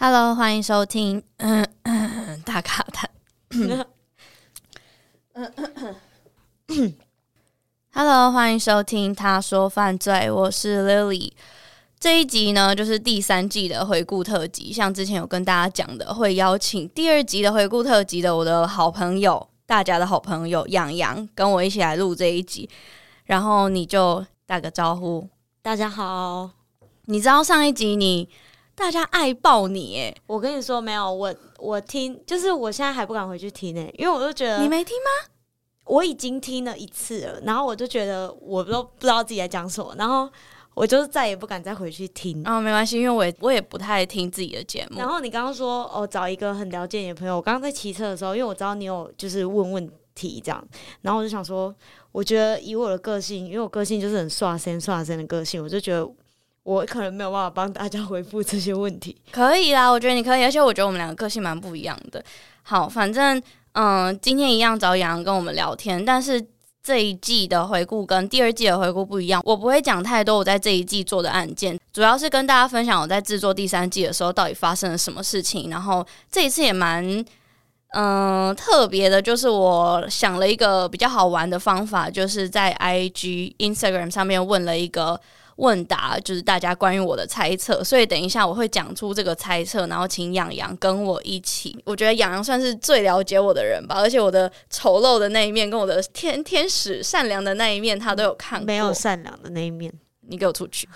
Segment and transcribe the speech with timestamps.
[0.00, 3.10] Hello，欢迎收听嗯嗯大卡谈。
[7.92, 11.32] Hello，欢迎收听他说犯罪，我是 Lily。
[11.98, 14.72] 这一集呢，就是第三季的回顾特辑。
[14.72, 22.70] 像之前有跟大家讲的，会邀请第二集的回顾特辑的我的好朋友，大家的好朋友洋洋，跟我一起来录这一集。
[23.24, 25.28] 然后你就打个招呼，
[25.60, 26.50] 大家好。
[27.06, 28.28] 你知道上一集你？
[28.78, 30.14] 大家爱爆你哎！
[30.28, 35.32] 我跟你说没有，我我听，就是我现在还不敢回去听哎，因为我就觉得你没听吗？
[35.84, 40.30] 我已经听了一次了，然后我就觉得我都不知道自己在讲什么，然后
[40.74, 42.40] 我就是再也不敢再回去听。
[42.46, 44.96] 哦，没关系，因为我也我也不太听自己的节目。
[44.96, 50.64] 然后你刚刚说哦，找一个很了解你的朋友，我刚刚在骑车的时候，因为我知道你有就是问问题这样，
[51.02, 51.74] 然后我就想说，
[52.12, 56.08] 我觉得以我的个性，因为我个性就是很刷身刷身的个性，我就觉得。
[56.68, 62.22] 我可能没有办法帮大家回复这些问题， 可以啦，我觉得你可以，而且我觉得我们两个个性蛮不一样的。
[62.62, 63.42] 好，反正
[63.72, 66.44] 嗯，今天一样找洋洋跟我们聊天，但是
[66.82, 75.70] 这一季的回顾跟第二季的回顾不一样，我不会讲太多我在这一季做的案件，主要是跟大家分享我在制作第三季的时候到底发生了什么事情。
[75.70, 77.24] 然后这一次也蛮
[77.94, 85.18] 嗯特别的，就是我想了一个比较好玩的方法，就是在 IG Instagram 上面问了一个。
[85.58, 91.76] 问答就是大家关于我的猜测，所以等一下我会讲出这个猜测，然后请洋洋跟我一起。
[91.84, 98.66] 我觉得洋洋算是最了解我的人吧，而且我的丑陋的那一面跟我的天天使善良的那一面，他都有看过。
[98.66, 99.92] 没有善良的那一面，
[100.28, 100.88] 你给我出去。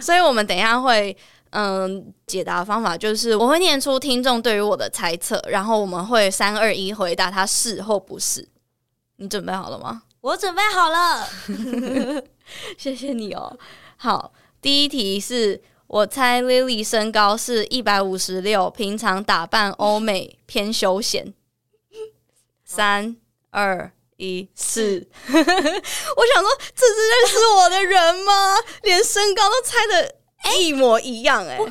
[0.00, 1.16] 所以我们等一下会
[1.50, 8.48] 嗯解答方法就是我会念出听众对于我的猜测，然后我们会三二一回答他是或不是。
[9.18, 10.02] 你准备好了吗？
[10.20, 11.28] 我准备好了。
[12.76, 13.58] 谢谢你哦。
[13.96, 21.34] 好，第一题是我猜 Lily 身高是一百五十六，平常打扮欧美偏休闲。
[22.64, 23.16] 三
[23.50, 25.08] 二一，四。
[25.26, 28.56] 我想说，这是认识我的人吗？
[28.82, 30.14] 连身高都猜的
[30.58, 31.70] 一模一样，欸，哎，不，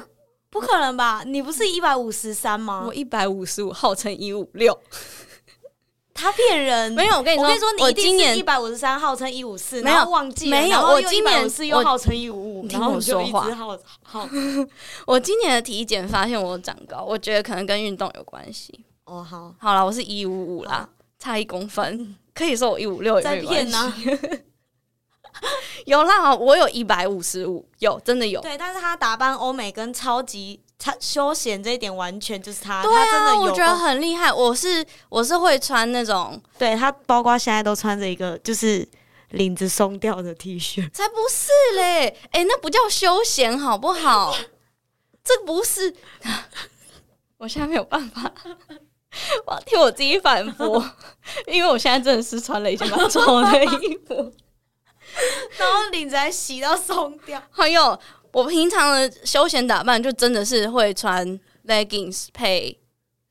[0.49, 1.23] 不可能吧？
[1.25, 2.83] 你不是一百五十三吗？
[2.85, 4.77] 我一百五十五，号称一五六。
[6.19, 7.17] 他骗人，没有。
[7.17, 10.81] 我跟你说，我跟你说，你今年一百五十三，号称一五四，没有忘记没有。
[10.81, 13.47] 我今年是又号称一五五，听我说话。
[14.03, 14.27] 好
[15.07, 18.83] 我今年的体检发现我长高，我觉得可能跟运动有关系。
[19.05, 24.09] 哦，好，好了，我是一五五啦，差一公分，可以说我一五六也没关系。
[25.85, 28.41] 有啦，我有一百五十五，有真的有。
[28.41, 30.59] 对，但是他打扮欧美跟超级。
[30.81, 34.31] 他休闲这一点完全就是他，对啊，他真的，我觉得很厉害。
[34.31, 38.87] 我是我是会穿那种，对他包括现在都穿着一个就是
[39.31, 42.07] 领子松掉的 T 恤，才不是嘞！
[42.31, 44.33] 哎、欸，那不叫休闲好不好？
[45.21, 45.93] 这不是，
[47.37, 48.31] 我现在没有办法，
[49.45, 50.81] 我要替我自己反驳，
[51.45, 54.15] 因为我现在真的是穿了一件蛮丑的衣服，
[55.57, 57.99] 然后领子还洗到松掉，还有。
[58.31, 62.77] 我平常的休闲打扮就真的是会穿 leggings 配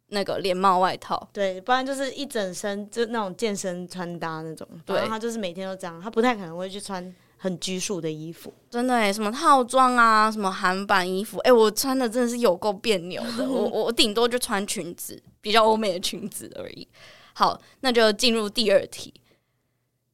[0.08, 4.66] 那个连帽外套，对，不然就是一整身就那种健身穿搭那种。
[4.86, 8.52] 对，他就是每天都这样，他不太可能会去穿很拘束的衣服。
[8.70, 13.44] 真的诶，什么套装啊，什么韩版衣服，诶，我穿的真的是有够别扭的。
[13.48, 16.88] 我我顶多就穿裙子，比较欧美的裙子而已。
[17.34, 19.12] 好，那就进入第二题。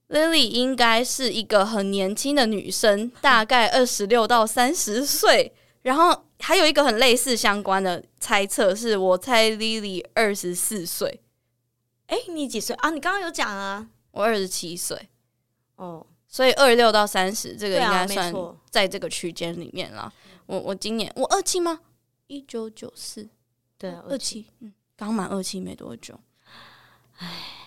[0.08, 5.52] Lily 应该是一个很年轻的女生， 大概二十六到三十岁。
[5.82, 11.20] 然后还有一个很类似相关的猜测，是我猜 Lily 二十四岁。
[12.06, 12.90] 哎，你几岁啊？
[12.90, 13.86] 你刚刚有讲啊？
[14.12, 15.08] 我二十七岁。
[15.76, 18.32] 哦，所以二十六到三十，这个应该算
[18.70, 20.12] 在这个区间里面了。
[20.46, 21.80] 我我今年我二七吗？
[22.28, 23.28] 一九九四，
[23.76, 26.18] 对，二七，嗯，刚满二七没多久。
[27.18, 27.63] 唉。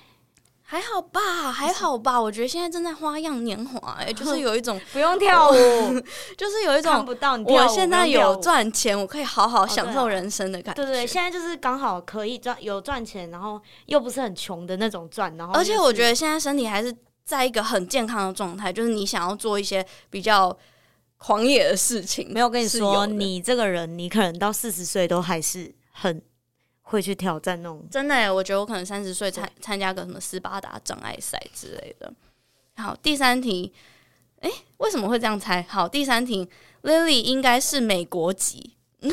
[0.70, 2.22] 还好吧，还好吧。
[2.22, 5.54] 我觉得现在正在花样年华，哎， 就是有一种不用跳舞，
[6.36, 7.58] 就是有一种看不到你跳舞。
[7.70, 10.84] 我现在有赚钱，我可以好好享受人生的感觉。
[10.84, 15.34] 对对，现在就是刚好可以赚，有赚钱，然后又不是很穷的那种赚。
[15.38, 16.94] 然后，而且我觉得现在身体还是
[17.24, 20.54] 在一个很健康的状态，就是你想要做一些比较
[21.18, 22.28] 狂野的事情。
[22.30, 26.22] 没有跟你说，你这个人，你可能到四十岁都还是很。
[26.90, 32.12] 会去挑战那种真的耶，我觉得我可能三十岁参参加个什么斯巴达障碍赛之类的。
[32.78, 33.74] 好，第三题，
[34.40, 35.62] 诶，为什么会这样猜？
[35.68, 36.50] 好，第三题
[36.84, 38.76] ，Lily 应该是美国籍。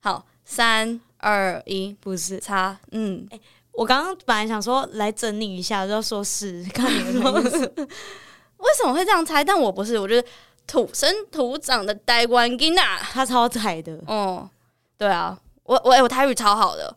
[0.00, 3.40] 好，三二一，不是，差，嗯，诶，
[3.72, 6.86] 我刚刚本来想说来整理一下，就要说是看。
[6.92, 9.42] 为什么会这样猜？
[9.42, 10.28] 但我不是，我觉得
[10.66, 14.50] 土生土长的台湾囡仔，他超彩的，哦。
[14.98, 16.96] 对啊，我我、欸、我台语超好的，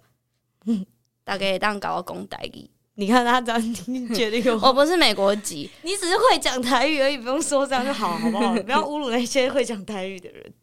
[1.23, 2.69] 大概当搞个公台语。
[2.97, 8.53] 你看他这样，你决定 我不是美国籍，你只是会讲台语而已，不用说这样就好， 好不好？
[8.53, 10.53] 不要侮辱那些会讲台语的人。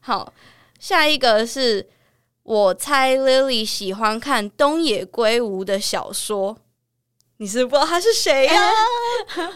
[0.00, 0.32] 好，
[0.78, 1.88] 下一个是
[2.42, 6.58] 我猜 Lily 喜欢看东野圭吾的小说，
[7.38, 8.60] 你是不知道他是谁呀？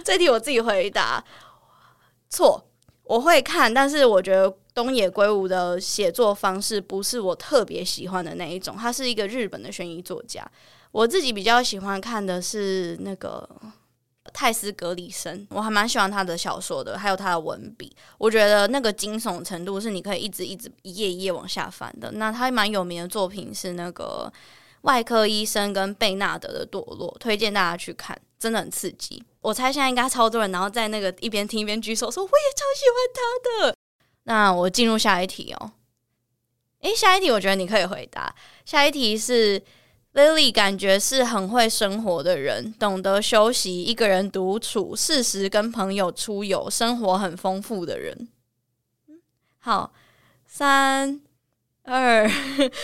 [0.03, 1.23] 这题我自己回答，
[2.31, 2.67] 错，
[3.05, 10.47] 我会看，但是我觉得东野圭吾的写作方式不是我特别喜欢的那一种，他是一个日本的悬疑作家。
[10.91, 13.49] 我自己比较喜欢看的是那个
[14.33, 17.95] 泰斯·格里森，我还蛮喜欢他的小说的，还有他的文笔。
[18.19, 22.11] 我觉得那个惊悚程度是你可以一直一直一页一页往下翻的。
[22.13, 24.31] 那他蛮有名的作品是那个
[24.83, 29.23] 《外科医生》跟贝纳德的堕落，推荐大家去看，真的很刺激。
[29.41, 33.77] 我猜现在应该超多人，然后在那个一边听一边举手说我也超喜欢他的。
[34.25, 35.73] 那我进入下一题哦。
[36.81, 38.35] 诶，下一题我觉得你可以回答。
[38.65, 39.63] 下一题是。
[40.15, 48.29] Lily 感觉是很会生活的人，懂得休息，一个人独处，适时跟朋友出游，生活很丰富的人。
[49.59, 49.95] 好，
[50.45, 51.19] 三
[51.85, 52.29] 二，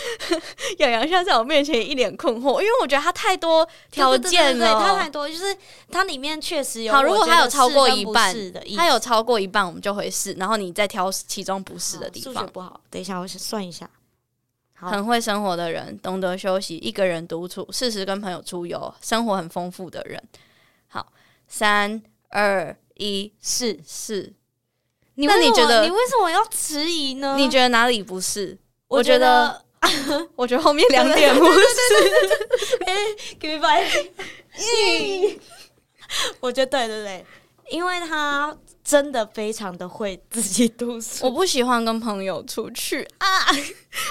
[0.79, 5.55] 洋洋现在在我面前一脸困惑，因为我觉得他太多条件了，他太多，就是
[5.89, 6.91] 他里面确实有。
[6.91, 8.35] 好，如果他有超过一半，
[8.75, 12.33] 他有超过一半，我们就会试，然后你再挑其中不是的地方。
[12.33, 13.89] 数学不好，等一下我算一下。
[14.73, 20.21] 很会生活的人，懂得休息，一个人独处，适时跟朋友出游，生活很丰富的人。
[20.87, 21.11] 好，
[21.47, 24.33] 三二一，是是。
[25.15, 27.35] 那你觉得你为什么要迟疑呢？
[27.37, 28.57] 你觉得哪里不是？
[28.89, 29.63] 我觉得，
[30.35, 31.61] 我觉得后面两点不是。
[32.85, 32.95] 哎
[33.39, 35.39] ，Give me five。
[36.41, 37.25] 我觉得对对对，
[37.69, 38.57] 因为他。
[38.81, 41.23] 真的非常的会自己读书。
[41.23, 43.27] 我不喜欢跟朋友出去啊，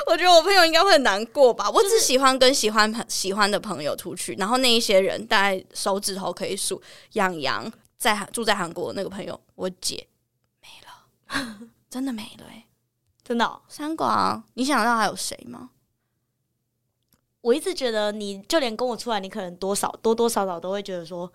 [0.07, 1.69] 我觉得我朋友应该会很难过吧。
[1.69, 6.81] 我只喜欢跟喜欢朋喜欢的朋友出去，然后那一些人大概手指头可以数。
[7.15, 10.07] 养羊在住在韩国的那个朋友，我姐
[10.63, 11.59] 没了，
[11.91, 12.67] 真的没了哎、欸，
[13.29, 13.61] 真的、哦。
[13.69, 15.69] 三广，你想到还有谁吗？
[17.43, 21.31] 我一直觉得，你就连跟我出来，你可能多少多多少少都会觉得说，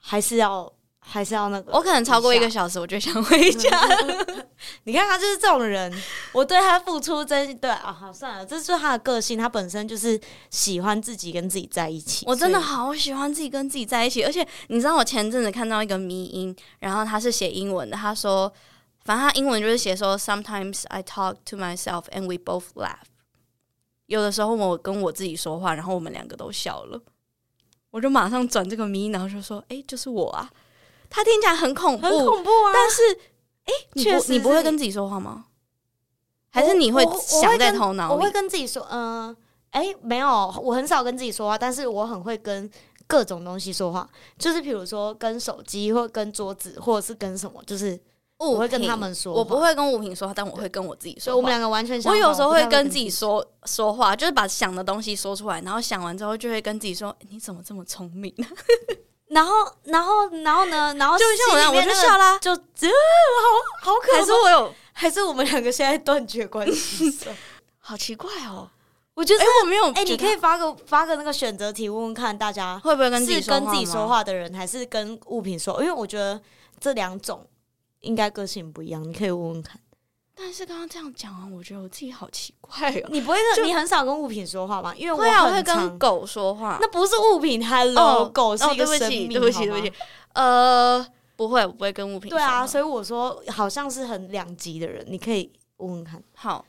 [0.00, 0.72] 还是要。
[1.08, 3.70] 还是要那个，我可能超过一个小时，我就想回家。
[4.82, 5.92] 你看他就是这种人，
[6.32, 7.92] 我对他付出真对啊。
[7.92, 12.26] 好，算了，这是他的个性，他本身就是喜欢自己跟自己在一起。
[12.26, 18.52] 我真的好喜欢自己跟自己在一起，而且你知道，我前阵子看到一个迷因，然后他是写英文的，他说，
[19.06, 23.06] 反正他英文就是写说，Sometimes I talk to myself and we both laugh。
[24.06, 27.00] 有的时候我跟我自己说话，然后我们两个都笑了，
[27.90, 30.50] 我就马上转这个迷因，然后就说，哎、欸，就是我啊。
[31.08, 32.72] 他听起来很恐怖，很恐怖啊！
[32.74, 33.02] 但是，
[33.64, 35.46] 哎、欸，确实，你不会跟自己说话吗？
[36.50, 38.14] 还是你会想在头脑里？
[38.14, 39.36] 我会跟自己说，嗯、呃，
[39.70, 40.28] 哎、欸，没有，
[40.60, 42.68] 我很少跟自己说话，但是我很会跟
[43.06, 47.98] 各种东西说话，就是比如说跟手机，或跟桌子，或者是跟什么，就是
[48.38, 49.32] 我会跟他们说。
[49.32, 52.12] 我不会跟物品说话，但我会跟我自己说我们两个完全相。
[52.12, 58.34] 我有时候会跟自己说说话，就是把想的东西说出来，然后想完之后就会跟自己说：“欸、你怎么这么聪明？”
[59.28, 59.52] 然后，
[59.84, 60.94] 然后，然后呢？
[60.96, 62.88] 然后就像我那样，我就笑啦，就，呃，
[63.82, 64.18] 好好可怕。
[64.18, 67.12] 还是我有，还是我们两个现在断绝关系？
[67.80, 68.70] 好奇怪哦！
[69.14, 75.82] 我觉得，哎，我没有，哎，你可以发个发个那个选择题，问问看大家会不会跟自己是跟自己说话的人，还是跟物品说？
[75.82, 76.40] 因为我觉得
[76.78, 77.44] 这两种
[78.06, 79.80] 应该个性不一样，你可以问问看。
[80.38, 83.08] 但是刚刚这样讲完，我觉得我自己好奇怪哦。
[83.10, 84.94] 你不会跟，你很少跟物品说话吗？
[84.94, 86.78] 因为我会啊，我会跟狗说话。
[86.80, 89.28] 那不是物品，Hello，狗是一个生命。
[89.30, 89.92] 对不起，对不起，
[90.34, 92.28] 呃，不会，我不会跟物品。
[92.28, 96.22] 对啊，所以我说好像是很两极的人，你可以问问看。
[96.34, 96.64] 好。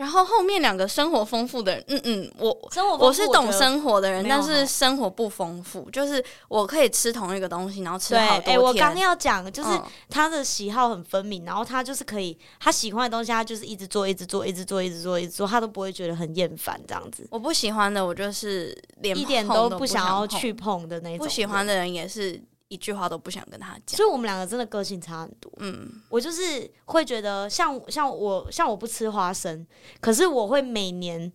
[0.00, 2.58] 然后后面两个生活丰富的人，嗯嗯，我
[2.98, 8.56] 我是懂生活的人，但是生活不丰富，就是我可以吃同一个东西，然后吃好多天。
[8.56, 9.68] 哎，我刚要讲，就是
[10.08, 17.28] 他的喜好很分明，然后他就是可以，他喜欢的东西，他就是一直做，一直做，一直做，一直做，一直做，他都不会觉得很厌烦这样子。
[17.30, 21.18] 我不喜欢的，我就是连一点都不想要去碰的那种。
[21.18, 22.42] 不喜欢的人也是。
[22.70, 25.52] 一句话都不想跟他讲，所以我们两个真的个性差很多。
[25.58, 29.66] 嗯，我就是会觉得像，像像我像我不吃花生，
[30.00, 31.30] 可是我会每年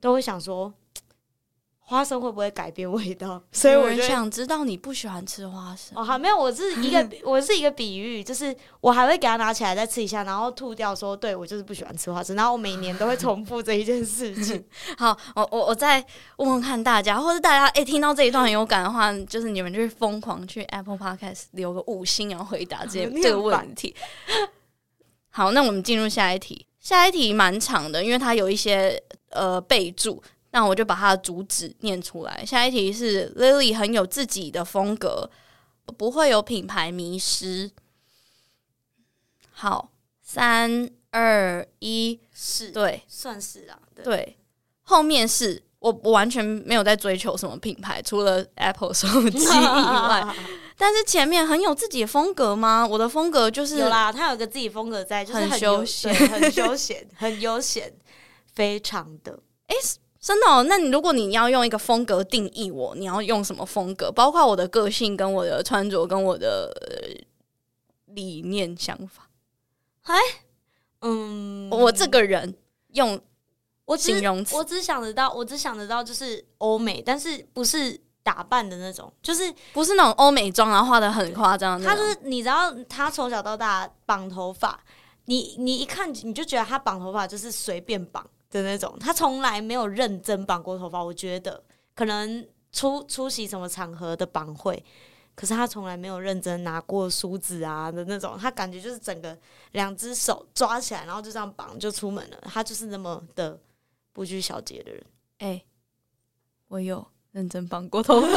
[0.00, 0.74] 都会想说。
[1.90, 3.42] 花生会不会改变味道？
[3.50, 6.04] 所以我就想知道你不喜欢吃花生哦。
[6.04, 12.36] 好，没有，我是 一个我是一个比喻，就是我还会给它拿起来再吃一下，然后吐掉说，说对我就是不喜欢吃花生。
[12.36, 14.64] 然后我每年都会重复这一件事情。
[14.96, 15.98] 好，我我我再
[16.36, 23.92] 问问看大家，或者大家哎、欸、听到这一段很有感的话，就是你们就是疯狂去 Apple Podcast 留个五星，然后回答这这个问题。
[25.30, 26.66] 好，那我们进入下一题。
[26.78, 28.98] 下一题蛮长的，因为它有一些
[29.30, 32.44] 呃备注，那我就把它的主旨念出来。
[32.44, 35.30] 下一题是 Lily 很有自己的风格，
[35.96, 37.70] 不会有品牌迷失。
[39.50, 39.90] 好，
[40.22, 44.38] 三二一，是对，算是啊，对，对，
[44.82, 45.62] 后面是。
[45.80, 50.34] 我我完全没有在追求什么品牌，除了 Apple 手机以外。
[50.76, 52.86] 但是前面很有自己的风格吗？
[52.86, 57.90] 我的风格就是有啦，他有个自己风格在，就是很休闲，很休闲，很悠闲，
[58.52, 59.32] 非常的。
[59.68, 60.62] 哎、欸，真的哦？
[60.68, 64.12] 那你如果你要用一个风格定义我，你要用什么风格？
[64.12, 66.70] 包括我的个性、跟我的穿着、跟我的
[68.06, 69.30] 理念、想法。
[70.02, 70.16] 哎，
[71.00, 72.54] 嗯，我这个人
[72.92, 73.20] 用。
[73.86, 74.12] 我只
[74.52, 81.82] 我只想得到，我只想得到就是欧美，但是不是打扮的那种，就是不是那种欧美妆，然后画的很夸张。
[81.82, 84.78] 他就是你知道，他从小到大绑头发，
[85.24, 91.02] 你你一看你就觉得他绑头发就是随便绑的那种，他从来没有认真绑过头发。
[91.02, 91.62] 我觉得
[91.94, 94.84] 可能出出席什么场合的绑会，
[95.34, 99.36] 可是他从来没有认真拿过梳子啊的那种，他感觉就是整个
[99.72, 102.38] 两只手抓起来，然后就这样绑就出门了。
[102.44, 103.58] 他就是那么的。
[104.12, 105.00] 不拘小节的人，
[105.38, 105.64] 哎、欸，
[106.66, 108.28] 我有认真绑过头发。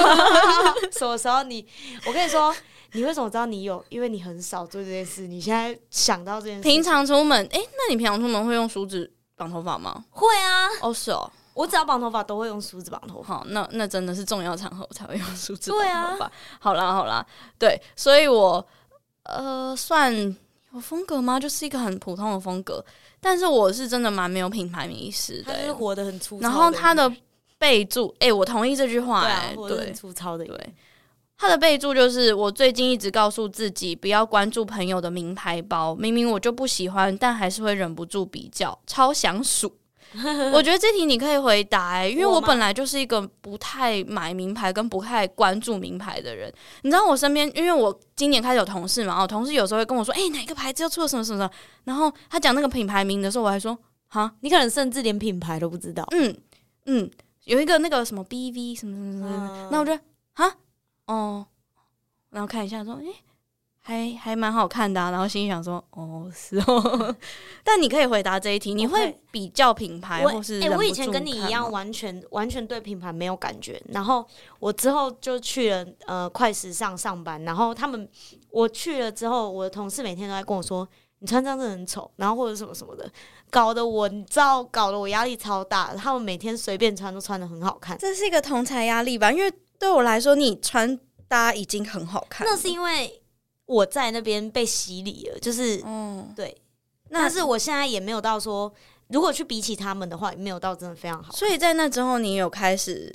[0.94, 1.68] 什么时候你？
[2.06, 2.56] 我跟你说，
[2.92, 3.84] 你为什么知道你有？
[3.90, 5.26] 因为你很少做这件事。
[5.26, 10.04] 你现在想到这件事，平常出门，哎、欸，那你平常出门会用梳子绑头发吗？
[10.12, 10.68] 会啊。
[10.82, 11.30] 哦，是哦。
[11.54, 13.36] 我只要绑头发都会用梳子绑头发。
[13.36, 16.18] 好，那那真的是重要场合我才会用梳子绑头发。
[16.18, 16.32] 对啊。
[16.60, 17.26] 好啦好啦，
[17.60, 18.66] 对，所以我
[19.24, 20.12] 呃算
[20.74, 21.40] 有风格吗？
[21.40, 22.84] 就是一个很普通的风格。
[23.22, 26.42] 但是我是真的蛮没有品牌迷思的，他是活得很粗糙。
[26.42, 27.10] 然后他的
[27.58, 30.76] 备注，哎、欸，我同意这句话、欸，哎，对，很粗糙的，对。
[31.44, 39.76] 他的备注就是，我最近一直告诉自己不要关注朋友的名牌包，明明我就不喜欢，但还是会忍不住比较，超想数。
[40.54, 46.54] 我觉得这题你可以回答因为我本来就是一个不太买名牌跟不太关注名牌的人。
[46.84, 51.52] 你知道我身边，因为我今年开始有同事嘛，我同事有时候会跟我说，哎、欸，哪个牌子又出了什么什么什么，
[51.84, 56.08] 然后他讲那个品牌名的时候，我还说，哈，你可能甚至连品牌都不知道。
[56.12, 56.34] 嗯
[56.86, 57.10] 嗯，
[57.46, 60.00] 有一个那个什么 BV 什么什么什么，那、嗯、我觉得，
[60.36, 60.56] 哈，
[61.08, 61.46] 哦，
[62.30, 63.16] 然后看一下说，哎、欸。
[63.86, 67.14] 还还蛮好看的、啊，然后心里想说，哦，是哦。
[67.66, 70.58] 但你可以回答这一题，你会比较品牌，或是？
[70.62, 73.84] 哎、欸，我以前跟你一样，完全完全对品牌没有感觉。
[73.90, 74.26] 然后
[74.60, 78.10] 我之后就去了呃快时尚上班，然后他们
[78.52, 80.88] 我去了之后，我的同事每天都在跟我说，
[81.20, 83.12] 你穿这样真的很丑，然后或者什么什么的，
[83.50, 85.94] 搞得我你知道，搞得我压力超大。
[85.94, 89.30] 他们每天随便穿都穿的很好看，这是一个同侪压力吧？
[89.30, 89.52] 因为
[89.84, 90.98] 对我来说，你穿
[91.28, 93.20] 搭已经很好看，那是因为。
[93.66, 96.56] 我在那边被洗礼了，就是，嗯，对。
[97.10, 98.72] 但是我现在也没有到说，
[99.08, 101.32] 如果去比起他们的话，也没有到真的非常好。
[101.32, 103.12] 所以在那之后，你有开始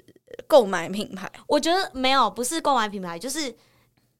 [0.47, 1.31] 购买品牌？
[1.47, 3.55] 我觉得没有，不是购买品牌，就是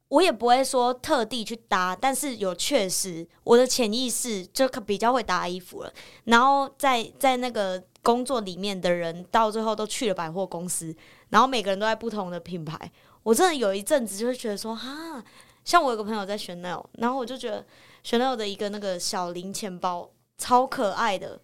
[0.09, 5.93] 我也不会说特地去搭，但是有确实我的潜意识就比较会搭衣服了。
[6.25, 10.95] 然后在在那个工作里面的人，到最后都去了百货公司，
[11.29, 12.91] 然后每个人都在不同的品牌。
[13.23, 15.23] 我真的有一阵子就会觉得说，哈。
[15.65, 17.63] 像我有个朋友在 Chanel，然后我就觉得
[18.03, 21.39] Chanel 的一个那个小零钱包超可爱的，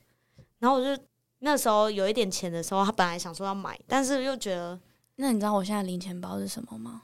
[0.61, 1.02] 然后我就
[1.40, 4.80] 那时候有一点钱的时候，他本来想说要买，但是又觉得，
[5.16, 7.02] 那你知道我现在零钱包是什么吗？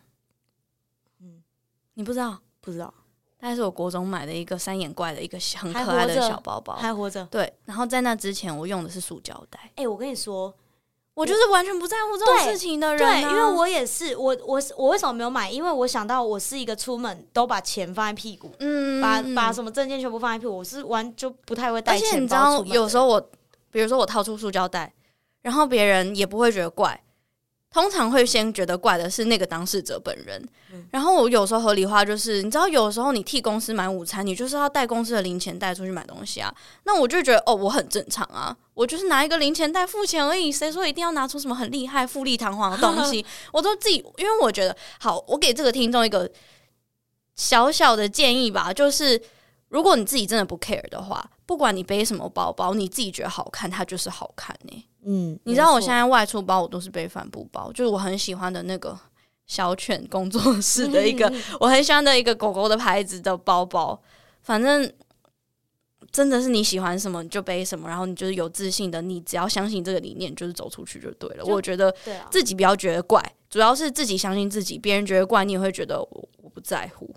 [2.00, 2.38] 嗯，你不知道？
[2.60, 2.92] 不知道，
[3.38, 7.24] 但是我国中买的一个三眼怪的一个很可爱的小包包，还活着。
[7.30, 9.60] 对，然后在那之前我用的是塑胶袋。
[9.76, 10.54] 哎、欸，我跟你说。
[11.12, 15.50] 我就是完全不在乎这种事情的人、啊，对，对，因为我也是，我我我为什么没有买？
[15.50, 22.16] 因为我想到我是一个出门都把钱放在屁股，嗯，把把什么证件全部放在屁股，我是完就不太会带钱包出门。
[22.16, 23.20] 而且你知道，有时候我，
[23.70, 24.94] 比如说我掏出塑胶袋，
[25.42, 26.98] 然后别人也不会觉得怪。
[27.72, 36.52] 通常会先觉得怪的是那个当事者本人，嗯、然后我有时候合理化就是，你知道，有时候你替公司买午餐，你就是要带公司的零钱袋出去买东西啊。
[36.82, 40.50] 那我就觉得哦，我很正常啊，我就是拿一个零钱袋付钱而已。
[40.50, 43.24] 谁说一定要拿出什么很厉害、富丽堂皇的东西？
[43.52, 46.28] 我都自己，因为我觉得好，我给这个听众一个
[47.36, 49.22] 小小的建议吧，就是
[49.68, 54.86] 如果你自己真的不 care 的话，不管你背什么包包，你自己觉得好看，它就是好看呢、欸。
[55.04, 58.98] 嗯，你知道我现在外出包我都是背帆布包，就是我很喜欢的那个
[59.46, 64.00] 小犬工作室的一个我很喜欢的一个狗狗的牌子的包包。
[64.42, 64.90] 反正
[66.10, 71.44] 真的是你喜欢什么你就背什么，然后你就是有自信的，你只要相信这个理念，就是走出去就对了。
[71.44, 71.94] 我觉得
[72.30, 77.14] 自己不要觉得怪，主要是自己相信自己，别人觉得怪你也会觉得我我不在乎。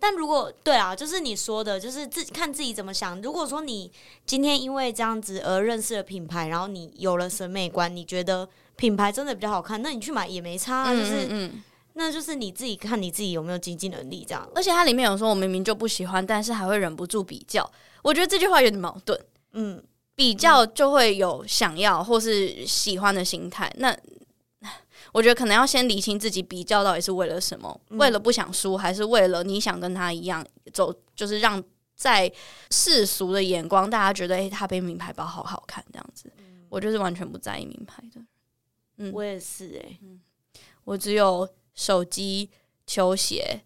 [0.00, 3.20] 但如果对啊，就是你说的，就是自看自己怎么想。
[3.20, 3.92] 如果说你
[4.24, 10.94] 今天因为这样子而认识了品牌，然后你有了审美观，你觉得品牌真的比较好看，那你去买也没差啊。
[10.94, 14.48] 就是，嗯，那就是你自己看你自己有没有经济能力这样。
[14.54, 17.70] 而且它里面有说，我明明就不喜欢，但是还会忍不住比较。
[18.02, 19.20] 我觉得这句话有点矛盾。
[19.52, 19.82] 嗯，
[20.14, 23.70] 比较就会有想要或是喜欢的心态。
[23.76, 23.94] 那
[25.12, 31.62] 我觉得可能要先理清自己比较到底是为了什么，嗯、为了不想输，还是为了你想跟他一样走，就是让
[31.96, 32.32] 在
[32.70, 36.32] 世俗的眼光，大家觉得诶、欸，他背名牌包好好看这样子。
[36.38, 38.20] 嗯、我就是完全不在意名牌的。
[38.98, 40.20] 嗯，我也是诶、欸，嗯，
[40.84, 42.48] 我只有手机、
[42.86, 43.62] 球鞋，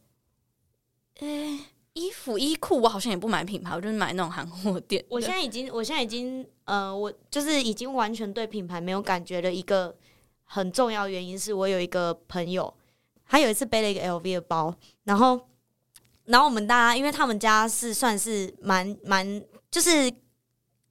[1.19, 1.59] 诶、欸，
[1.93, 5.05] 衣服、衣裤，我好像也不买品牌，我就是买那种韩货店。
[5.11, 9.95] 我现在已经，我现在已经，呃，我就是已经完全对品牌没有感觉的一个。
[10.45, 12.73] 很重要的原因是我有一个朋友，
[13.27, 14.75] 他有一次背了一个 LV 的包，
[15.05, 15.49] 然后，
[16.27, 20.13] 然后我们大家，因为他们家是算是蛮蛮，就是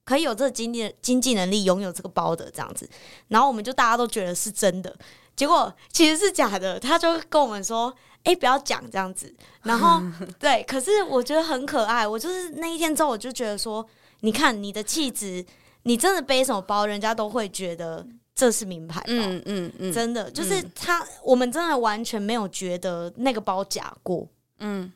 [0.04, 2.88] 可以有这个经济经济能力拥有这个包的这样子，
[3.28, 4.94] 然后我们就大家都觉得是真的，
[5.34, 7.94] 结果其实是假的，他就跟我们说
[8.24, 10.02] ：“哎，不要讲这样子。”然后
[10.38, 12.06] 对，可是我觉得很可爱。
[12.06, 13.86] 我就是那一天之后，我就觉得说
[14.20, 15.44] ：“你看你的气质，
[15.84, 18.06] 你真的背什么包，人家都会觉得。”
[18.44, 24.92] 这是名牌包，嗯嗯嗯，真的就是他，嗯、我们真的完全没有觉得那个包假过，嗯，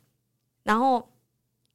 [0.65, 1.09] 然后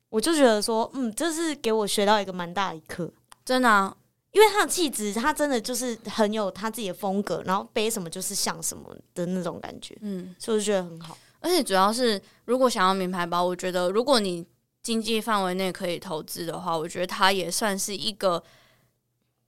[0.10, 3.12] 我就觉得说，嗯，这是给我学到一个蛮大的一课，
[3.44, 3.98] 真的啊，
[4.34, 11.18] 因为他的气质，他真的就是很有他自己的风格，然后背什么就是像什么的那种感觉，嗯，所以我就觉得很好。
[11.39, 14.46] 而且主要是，如果想要名牌包，我觉得如果你
[14.84, 18.44] 经济范围内可以投资的话，我觉得它也算是一个。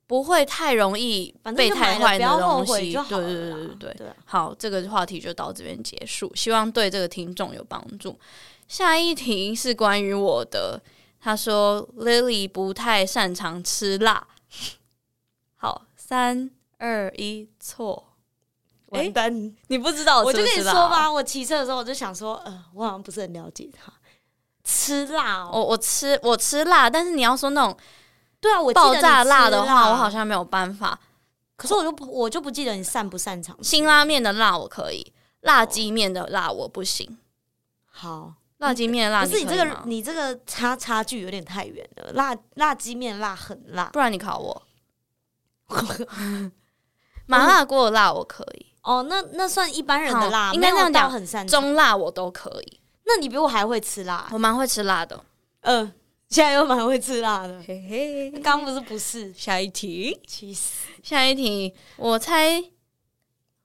[0.08, 3.94] 不会太容易被太坏的东西，对对对对对。
[3.96, 8.16] 对好，这个话题就到这边结束，希望对这个听众有帮助。
[8.68, 10.80] 下一题是关于我的，
[11.20, 14.28] 他说 Lily 不太擅长吃辣。
[15.56, 18.12] 好，三二一，错。
[18.90, 23.92] 完蛋，你不知道我，我就跟你说吧，我骑车的时候我就想说，呃，我好像不是很了解他
[24.64, 25.50] 吃辣哦。
[25.52, 27.76] 我我吃我吃辣，但是你要说那种。
[28.46, 31.00] 对啊，我爆炸辣的话，我好像没有办法。
[31.58, 33.58] 可是我就我就不记得你擅不擅长。
[33.64, 37.18] 辛拉面的辣我可以，辣鸡面的辣我不行。
[37.90, 42.12] 好，辣鸡面辣，可是你这个你这个差差距有点太远了。
[42.14, 44.62] 辣辣鸡面辣很辣，不然你考我。
[47.26, 48.68] 麻辣锅的辣我可以。
[48.84, 51.48] 哦，那那算一般人的辣，应该这样讲，很擅。
[51.48, 52.80] 中辣我都可以。
[53.06, 54.28] 那你比我还会吃辣？
[54.32, 55.20] 我蛮会吃辣的。
[55.62, 55.92] 嗯。
[56.28, 58.32] 现在又蛮会吃辣的，嘿嘿。
[58.42, 59.32] 刚不是不是？
[59.34, 60.62] 下一题，其实
[61.04, 62.62] 下一题，我猜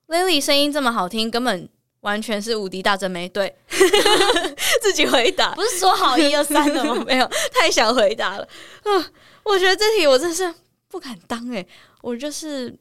[0.07, 1.67] Lily 声音这么好听，根本
[2.01, 3.27] 完全是无敌大真没。
[3.27, 3.53] 对，
[4.81, 7.03] 自己回答，不是说好一二三的吗？
[7.05, 8.47] 没有，太想回答了。
[8.83, 9.05] 嗯，
[9.43, 10.53] 我觉得这题我真是
[10.87, 11.67] 不敢当诶、欸，
[12.01, 12.73] 我就是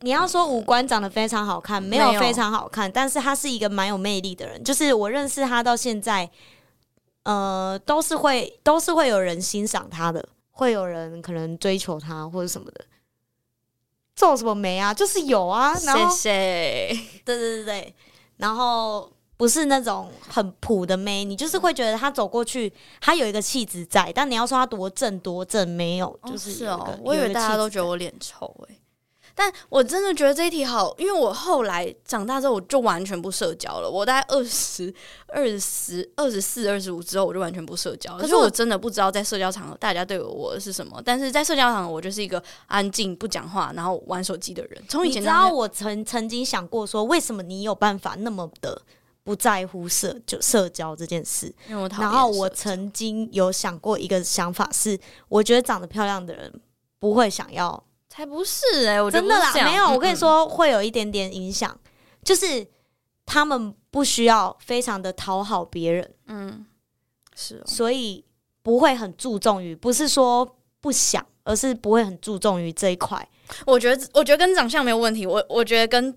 [0.00, 4.62] 你要说五官长得非常好看，没有非常好看，但是他是一个蛮有魅力的人。
[4.62, 6.30] 就是我认识他到现在。
[7.24, 12.84] 呃，都是会，都是会有人欣赏他的，会有人可能追求他或者什么的。
[14.14, 14.94] 这有什么眉啊？
[14.94, 15.74] 就是有啊。
[15.84, 16.88] 然后，谢谢。
[17.24, 17.94] 对对对对，
[18.36, 24.12] 然后不是那种很普的妹，你就是会觉得他走过去，他有一个气质在。
[24.14, 26.96] 但你要说他多正多正，没有，就是，是哦。
[27.02, 28.80] 我以为大家都觉得我脸丑诶、欸。
[29.36, 33.90] 但我真的觉得这一题好，因为我后来长大之后，我就完全不社交了。
[33.90, 34.94] 我大概二十
[35.26, 38.20] 二十二十四、二十五之后，我就完全不社交了。
[38.20, 41.02] 可是我真的不知道在社交场合大家对我是什么。
[41.04, 44.82] 但是在社交场合，我就是一个安静不讲话，然后玩手机的人。
[44.88, 48.80] 从以前，你知道我曾曾经想过说，为什么你有办法那么的
[49.24, 51.52] 不在乎社就社交这件事？
[51.66, 54.96] 然后我曾经有想过一个想法是，
[55.28, 56.60] 我觉得长得漂亮的人
[57.00, 57.82] 不会想要。
[58.14, 59.02] 才不是哎、欸！
[59.02, 59.90] 我真的啦，没有。
[59.90, 61.76] 我跟你说，会有一点点影响，
[62.22, 62.64] 就是
[63.26, 66.64] 他们不需要非常的讨好别人，嗯，
[67.34, 68.24] 是、哦，所以
[68.62, 70.48] 不会很注重于，不是说
[70.80, 73.28] 不想，而是不会很注重于这一块。
[73.66, 76.16] 我觉得，我觉得跟长相没有问题，我我觉得跟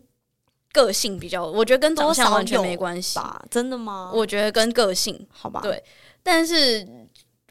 [0.71, 3.43] 个性比较，我觉得跟长相完全没关系吧？
[3.49, 4.11] 真的吗？
[4.13, 5.83] 我觉得跟个性，好吧，对，
[6.21, 6.87] 但是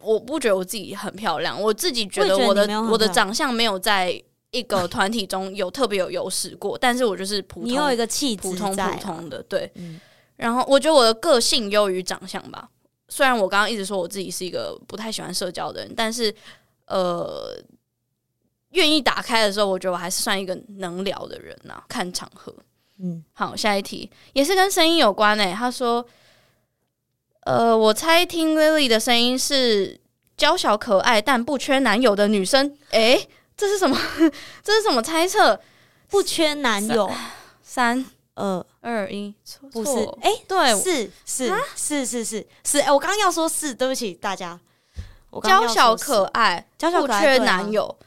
[0.03, 4.23] 我不觉得我自己很漂亮，我自己觉得我的我，我的长相没有在。
[4.51, 9.71] 一个 团体中有特别有优势过，但是我就是普通，你有一个气质，普通普通的，对。
[9.75, 10.01] 嗯、
[10.37, 12.69] 然后我觉得我的个性优于长相吧。
[13.09, 16.35] 虽然我刚刚一直说我自己是一个不太喜欢社交的人，但是
[16.87, 17.57] 呃，
[18.71, 21.85] 愿意打开的时候，我觉得我还是算一个能聊的人呐、啊。
[21.89, 22.53] 看场合，
[22.99, 25.55] 嗯，好，下一题也是跟声音有关诶、欸。
[25.55, 26.05] 他说，
[27.43, 30.01] 呃，我猜听 Lily 的声音是
[30.37, 32.77] 娇小可爱但不缺男友的女生。
[32.91, 33.99] 诶，这是什么？
[34.63, 35.59] 这是什么猜测？
[36.09, 37.11] 不缺男友。
[37.63, 39.91] 三二二一，错，不是？
[40.21, 42.79] 哎，对，是是是是是是。
[42.81, 44.59] 哎，我刚刚要说是，对不起大家。
[45.43, 47.99] 娇小可爱，娇小可爱，不缺男友，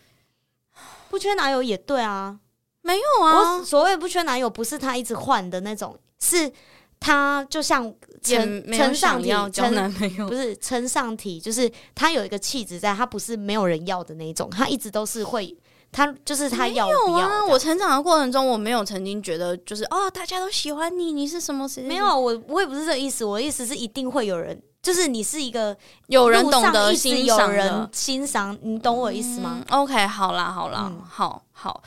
[1.10, 2.40] 不缺男友也对啊。
[2.82, 6.52] 没有啊，我所谓不缺男友，不是他一直换的那种，是
[7.00, 7.84] 他就像
[8.22, 15.56] 承承上体，交男朋友不是承上体，就是他有一个气质在，他不是没有人要的那种，他一直都是会，
[15.94, 17.26] 他就是他要不要。
[17.26, 21.84] 啊，我成长的过程中，我没有曾经觉得就是哦，大家都喜欢你，你是什么谁？
[21.84, 25.76] 没有，我我也不是这个意思，我的意思是一定会有人，就是你是一个
[26.08, 29.64] 有人懂得欣赏，有人欣赏，你懂我意思吗？
[29.70, 31.82] 嗯，OK，好啦，好啦，嗯，好好。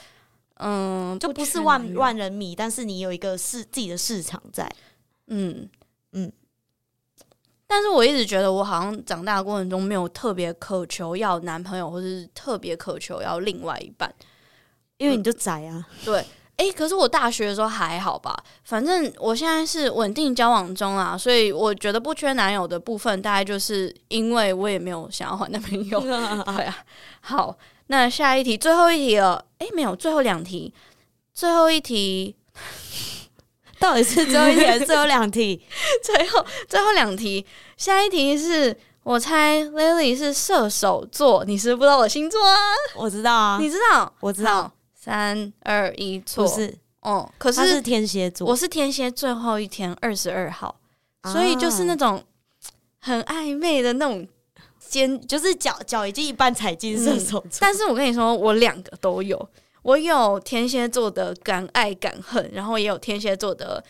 [0.64, 4.70] 嗯，就不是万万人迷，但是你有一个市自己的市场在。
[5.28, 5.68] 嗯
[6.12, 6.30] 嗯，
[7.66, 14.12] 但是我一直觉得我好像长大的过程中没有特别渴求要男朋友，或者是特别渴求要另外一半，
[14.98, 15.86] 因为你就宅啊。
[15.90, 16.18] 嗯、对，
[16.56, 26.00] 哎、欸，可是我大学的时候还好吧，反正我现在是稳定交往中啊，所以我觉得不缺男友的部分，大概就是因为我也没有想要换男朋友。
[26.00, 26.84] 对啊，
[27.20, 27.58] 好。
[27.88, 29.44] 那下一题，最后一题了。
[29.58, 30.72] 哎、欸，没有，最后两题，
[31.34, 32.34] 最后一题，
[33.82, 35.60] 到底是最后一题还是最后两题？
[36.02, 37.44] 最后最后两题，
[37.76, 42.56] 下一题是我猜 Lily 是射手座，你是不知道我星座啊？
[42.94, 44.12] 我知道啊，你知道？
[44.20, 44.70] 我知道。
[44.94, 47.28] 三二一，错，不是哦。
[47.36, 50.76] 可是，是天蝎座，我是天蝎最后一天，二十二号，
[51.22, 52.22] 啊、所以就是那种
[53.00, 54.26] 很暧昧的那种。
[54.88, 59.48] 尖就是脚脚已经一半踩进射手座，但是我跟你说，我两个都有，
[59.82, 63.84] 我有天蝎座的敢爱敢恨，然后也有天蝎座的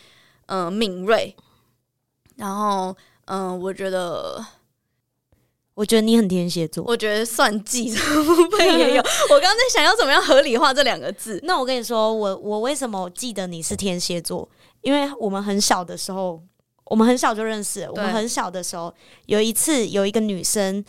[0.47, 1.35] 嗯、呃、敏锐，
[2.35, 4.43] 然后嗯、呃，我觉得，
[5.75, 9.01] 我觉得你很天蝎座，我觉得算计的部分也有。
[9.29, 14.49] 我刚刚在想要怎么样合理化这两个字，那我跟你说，我我为什么记得你是天蝎座？
[14.81, 16.43] 因为我们很小的时候。
[16.87, 17.89] 我们很小就认识。
[17.89, 18.93] 我们很小的时候，
[19.25, 20.83] 有一次有一个女生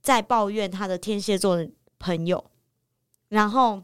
[0.00, 2.42] 在抱怨她的天蝎座的朋友，
[3.28, 3.82] 然后好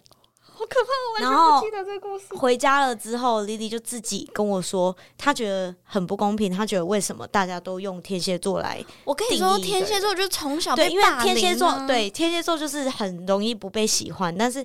[0.68, 2.26] 可怕，我完全不记得这个故事。
[2.36, 6.52] 回家了之后，莉莉就自己跟我说，她觉得很不公平。
[6.52, 8.84] 她觉得为什么大家都用天蝎座来？
[9.04, 14.36] 我跟你说，天蝎座就是从小被对，因为天蝎座对天蝎座就是很容易不被喜欢。
[14.36, 14.64] 但是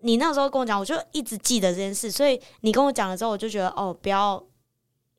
[0.00, 2.10] 你那时候跟我讲，我就一直记得这件事。
[2.10, 4.42] 所以你跟我讲了之后，我就觉得哦，不要。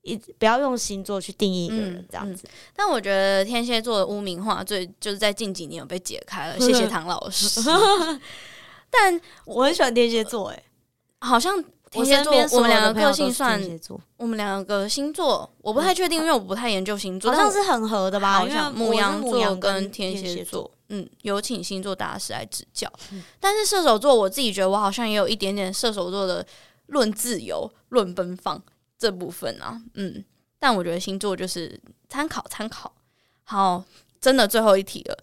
[0.04, 2.48] 一不要用星座去定义一个人，这样子。
[2.74, 7.60] 但我觉得天蝎座的污名化最就是在近几年有被解开了， 谢谢唐老师。
[8.90, 10.64] 但我很喜欢天蝎座，哎，
[11.20, 13.62] 好像天蝎座我们两个个性算，
[14.18, 18.40] 我们两个星座我不太确定，因为我不太研究星座，好像是很合的吧？
[18.40, 22.92] 好像牡羊座跟天蝎座，嗯，有请星座大师来指教。
[23.12, 26.46] 嗯、但是射手座，我自己觉得我好像也有一点点射手座的
[26.88, 28.62] 论自由、论奔放。
[29.00, 30.26] 这部分啊，嗯，
[30.58, 32.92] 但我觉得星座就是参考参考。
[33.44, 33.84] 好，
[34.20, 35.18] 真的最后一题了。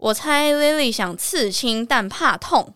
[0.00, 2.74] 我猜 Lily 想刺青，但怕痛。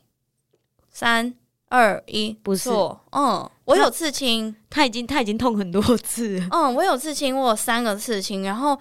[0.90, 1.34] 三
[1.68, 2.70] 二一，不是，
[3.10, 6.40] 嗯，我有刺青，他已经他已经痛很多次。
[6.50, 8.78] 嗯，我有刺青，我有三个刺青，然后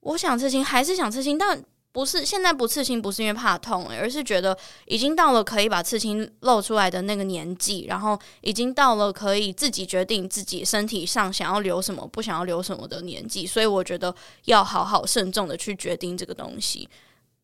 [0.00, 1.62] 我想刺青，还是想刺青，但。
[1.94, 14.12] 不是现在不刺青，不是因为怕痛，而是觉得已经到了可以把刺青露出来的那个年纪，然后已经到了可以自己决定自己身体上想要留什么，不想要留什么的年纪，所以我觉得
[14.46, 16.88] 要好好慎重的去决定这个东西。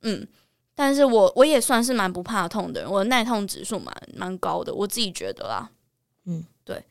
[0.02, 0.26] 嗯，
[0.74, 5.70] 但是我我也算是蛮不怕痛的人，我的耐痛指数蛮蛮高的，我自己觉得啦。
[6.26, 6.84] 嗯，对。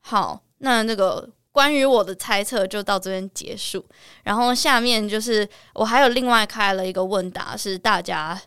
[0.00, 1.28] 好，那那个。
[1.56, 3.82] 关于我的猜测就到这边结束，
[4.24, 8.38] 然后下面就是我还有另外开了一个问答，是大家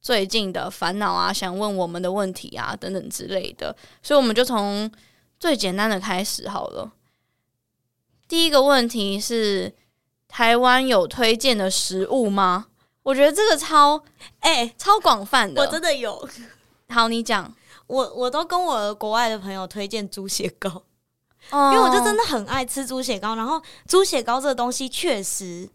[0.00, 4.90] 最近的烦恼啊，想问我们的问题啊等等之类的，所以我们就从
[5.38, 6.90] 最简单的开始好了。
[8.26, 9.74] 第一个问题是
[10.26, 12.68] 台湾有推荐的食物吗？
[13.06, 13.96] 我觉得这个超
[14.40, 16.28] 哎、欸、超广泛的，我真的有。
[16.88, 17.54] 好，你讲，
[17.86, 20.82] 我我都跟我国外的朋友推荐猪血糕。
[21.54, 25.68] 因为我就真的很爱吃猪血糕，然后猪血糕这个东西确实，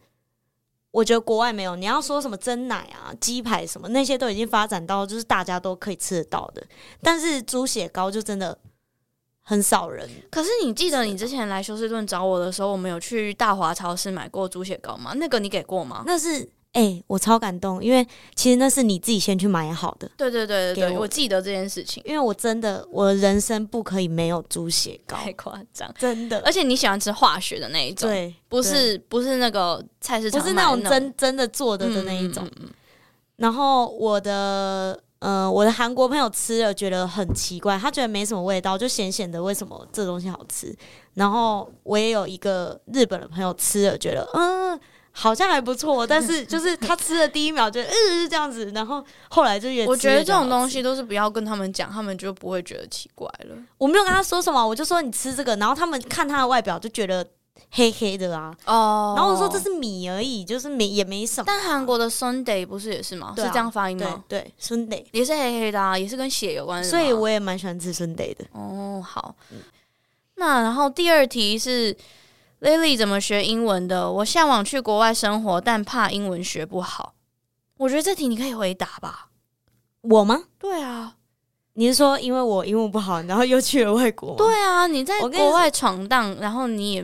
[0.91, 1.77] 我觉得国外没有。
[1.77, 6.61] 你要说什么蒸奶啊、鸡排什么那些都已经发展到就是大家都可以吃得到的，
[7.01, 8.57] 但是猪血糕就真的
[9.39, 10.09] 很少人。
[10.29, 15.13] 可是你记得你之前来休斯顿找我的时候，我们有去大华超市买过猪血糕吗？
[15.15, 16.03] 那个你给过吗？
[16.05, 20.09] 那是哎、欸，我超感动，因为其实那是你自己先去买好的。
[20.15, 26.39] 对对对对对，我，我记得这件事情，因为我真的，我人生不可以没有猪血糕，太夸张，真的。
[26.45, 32.45] 而且你喜欢吃化学的那一种，对，不是不是那个菜市场，不是那种真真的做的的那一种。
[32.45, 32.69] 嗯嗯嗯、
[33.35, 40.73] 然后我的呃，我的韩国朋友吃了觉得很奇怪，他觉得没什么味道，就咸咸的，为什么这东西好吃？
[41.15, 44.79] 然后我也有一个日本的朋友吃了，觉得嗯。
[45.13, 49.91] 好像还不错，但是 就是他吃的第一秒就嗯这样子，然后后来就越吃越好吃。
[49.91, 53.55] 我觉得这种东西都是不要跟他们讲，他们就不会觉得奇怪了。
[53.77, 57.27] 我没有跟他说什么，我就说你吃这个，然后他们看他的外表就觉得
[57.71, 58.55] 黑黑的啊。
[58.65, 59.13] 哦。
[59.17, 61.45] 然后我说这是米而已，就是没也没什么。
[61.45, 63.33] 但韩国的 Sunday 不是也是吗？
[63.35, 64.23] 啊，是这样发音吗？
[64.29, 66.89] 对，对，Sundae 也是黑黑的啊，也是跟血有关的。
[66.89, 68.45] 所以我也蛮喜欢吃 Sunday 的。
[68.53, 69.35] 哦，好。
[70.35, 71.95] 那然后第二题是。
[72.61, 74.11] Lily 怎么学英文的？
[74.11, 77.15] 我向往去国外生活，但怕英文学不好。
[77.77, 79.29] 我觉得这题你可以回答吧。
[80.01, 80.43] 我吗？
[80.59, 81.15] 对啊，
[81.73, 84.35] 你是说因为我英文不好，然后又去了外国？
[84.35, 87.01] 对啊，你在国外闯荡，然后你也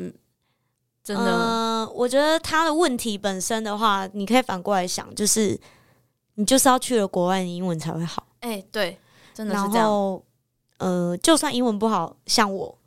[1.04, 1.24] 真的……
[1.26, 5.60] 呃，我觉得他的问题本身的话，你可以反过来想，就是
[6.36, 8.24] 你就是要去了国外，你英文才会好。
[8.42, 9.00] 哎、欸，对，
[9.34, 9.74] 真的是这样。
[9.74, 10.24] 然后，
[10.78, 12.78] 呃，就算英文不好，像我，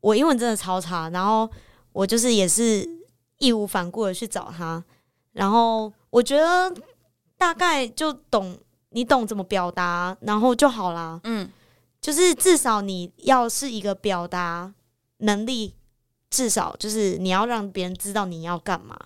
[0.00, 1.50] 我英文真的超差，然后。
[1.92, 2.88] 我就是也是
[3.38, 4.82] 义无反顾的去找他，
[5.32, 6.74] 然后我觉得
[7.36, 8.58] 大概就懂，
[8.90, 11.20] 你懂怎么表达，然后就好啦。
[11.24, 11.48] 嗯，
[12.00, 14.72] 就是至少你要是一个表达
[15.18, 15.74] 能力，
[16.30, 18.98] 至少就是你要让别人知道你要干嘛。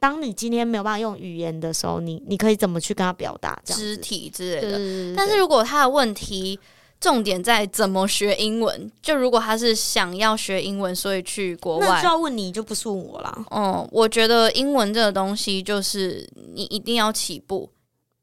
[0.00, 3.60] 当你今天没有办法用语言的时候，你你可以怎么去跟他表达？
[3.64, 5.14] 这样肢体之类的。
[5.16, 6.58] 但是如果他的问题。
[7.00, 8.90] 重点在怎么学英文。
[9.00, 13.44] 就如果他是想要学英文，所以去国外，那就要问你，就不是问我啦。
[13.50, 17.70] 嗯，我觉得英文这个东西，就是你一定要起步，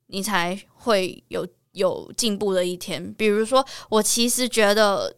[0.08, 3.14] 你才会有有进步的一天。
[3.14, 5.16] 比如说，我其实觉得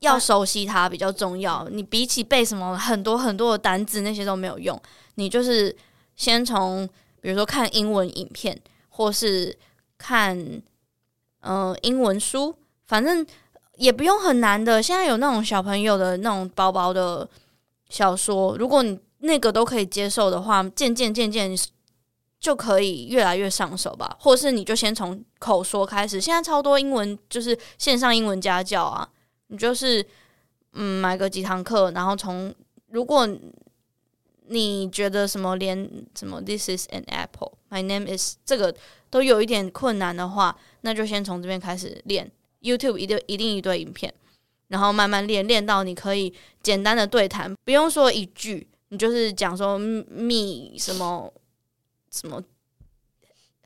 [0.00, 1.68] 要熟悉它比较重要。
[1.70, 4.80] 你比起背什么很多很多的单字，那些都没有用。
[5.14, 5.74] 你就是
[6.16, 6.88] 先从
[7.20, 9.56] 比如说看英文影片，或是
[9.96, 12.52] 看嗯、呃、英文书。
[12.86, 13.26] 反正
[13.76, 17.28] 也不用很难的，现在有那种小朋友的那种薄薄的
[17.88, 21.56] 小说，如果你那个都可以接受的话，渐渐渐渐
[22.38, 24.16] 就可以越来越上手吧。
[24.20, 29.08] 或是你就先从口说开始，现在超多英文就是线上英文家教啊，
[29.48, 30.04] 你就是
[30.72, 32.54] 嗯买个几堂课，然后从
[32.90, 33.28] 如果
[34.48, 38.72] 你觉得什么连什么 This is an apple, my name is 这个
[39.10, 42.30] 都有一点困难的话，那就先从这边开始练。
[42.66, 44.12] YouTube 一定一定一堆影片，
[44.68, 51.32] 然后慢慢练练到你可以简单的对谈，不用说一句，你就是讲说 me 什么
[52.10, 52.42] 什么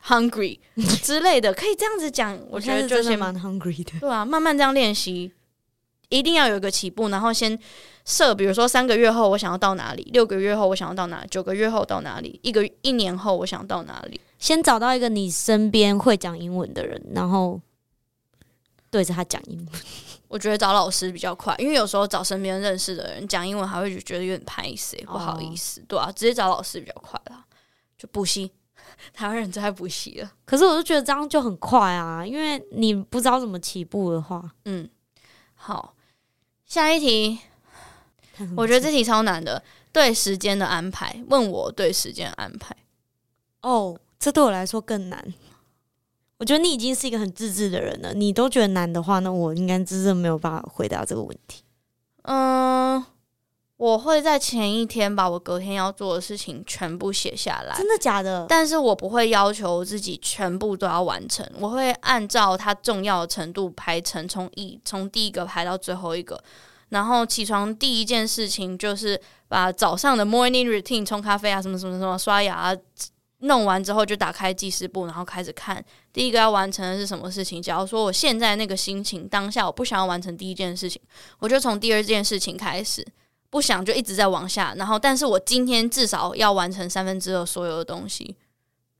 [0.07, 0.59] hungry
[1.03, 2.39] 之类的，可以这样子讲。
[2.51, 5.33] 我觉得就是蛮 hungry 的，对啊，慢慢这样练习，
[6.11, 7.59] 一定要有一个起步，然后先
[8.05, 17.61] 设，比如说三个月后我想要到哪里，六个月后我想要到哪里，九个月后到哪里，一个一年后我想到哪里，先找到一个你身边会讲英文的人，然后。
[18.91, 19.81] 对着他讲英文，
[20.29, 27.45] 我觉得找老师比较快，因为有时候找身边认识的人讲英文，还会觉得有点排斥，不好意思，对啊，直接找老师比较快啦。
[27.97, 28.51] 就补习，
[29.13, 30.33] 台湾人最爱补习了。
[30.45, 34.89] 可是我就觉得这样就很快啊，因为你不知道怎么起步的话，嗯，
[35.55, 35.95] 好，
[36.67, 37.39] 下一题，
[38.57, 42.75] 我觉得这题超难的，对时间的安排，问我对时间安排，
[43.61, 45.35] 哦，这对我来说更难。
[46.41, 51.63] 我觉得你已经是一个很自制的人了，你都觉得难的话，那我应该真的没有办法回答这个问题。
[52.23, 53.05] 嗯，
[53.77, 57.77] 我会在前一天把我隔天要做的事情全部写下来。
[57.77, 58.47] 真的假的？
[58.49, 66.43] 但是我不会要求自己全部都要完成，我会按照它重要的程度排成，从一从第一个排到最后一个。
[66.89, 72.75] 然后起床第一件事情就是把早上的 morning routine 冲咖啡啊，什么什么什么刷牙啊。
[73.41, 77.61] 弄完之后就打开记事簿，然后开始看第一个要完成的是什么事情。
[77.61, 81.01] 假如说我现在那个心情当下我不想要完成第一件事情，
[81.39, 83.07] 我就从第二件事情开始，
[83.49, 84.75] 不想就一直在往下。
[84.77, 88.37] 然后，但是我今天至少要完成三分之二所有的东西。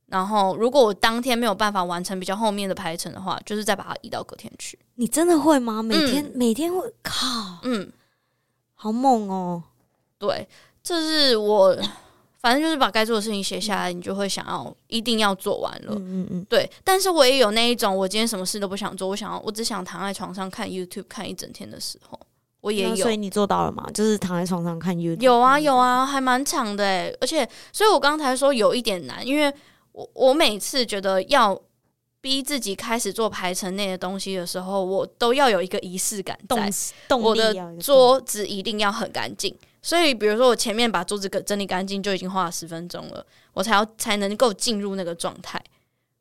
[0.07, 4.77] 然后，如果我当天没有办法完成比较后面的排程的话，就是再把它移到隔天去。
[4.95, 5.81] 你真的会吗？
[5.83, 7.91] 每天、嗯、每天会靠，嗯，
[8.73, 9.63] 好猛哦。
[10.17, 10.47] 对，
[10.83, 11.77] 这是我。
[12.41, 15.93] 反正就是把该做的事情写下来，你就会想要一定要做完了。
[15.93, 16.67] 嗯嗯嗯，对。
[16.83, 22.19] 但是我也有那一种，我今天什么事都不想做，我想要，我只想躺在床上看 YouTube 看一整天的时候，
[22.61, 22.95] 我也有。
[22.95, 23.87] 所以你做到了吗？
[23.93, 25.21] 就是躺在床上看 YouTube。
[25.21, 27.15] 有啊有啊，还蛮长的诶。
[27.21, 29.53] 而且，所以我刚才说有一点难，因为
[29.91, 31.55] 我我每次觉得要
[32.21, 39.55] 逼自己开始做排程内的东西的时候，我都要有一个仪式感在，我的桌子一定要很干净。
[39.81, 45.59] 所以，比如说我前面把桌子整理干净，就已经花了十分钟了，我才要才能够进入那个状态。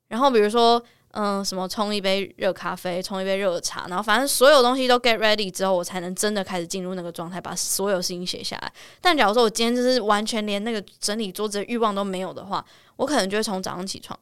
[0.09, 8.73] 然后，比如说，嗯、呃，什么冲一杯热咖啡，冲一杯热茶，然后反正所有东西都 get ready 之后，我才能真的开始进入那个状态，把所有事情写下来。
[9.01, 12.65] 但假如说我今天就是完全连那个整理桌子的欲望都没有的话，
[12.97, 14.19] 我可能就会从早上起床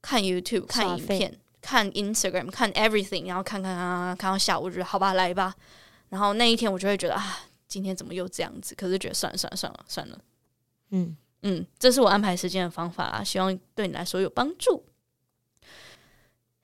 [0.00, 5.54] 看 YouTube、看影片、看 Instagram、看 everything，然后看看看看看到下午，我觉得好吧，来吧。
[6.08, 7.40] 然后那一天我就会觉得啊。
[7.70, 8.74] 今天怎么又这样子？
[8.74, 10.18] 可是觉得算了算了算了算了，
[10.90, 14.84] 嗯嗯，这是我安排时间的方法啦，希望对你来说有帮助。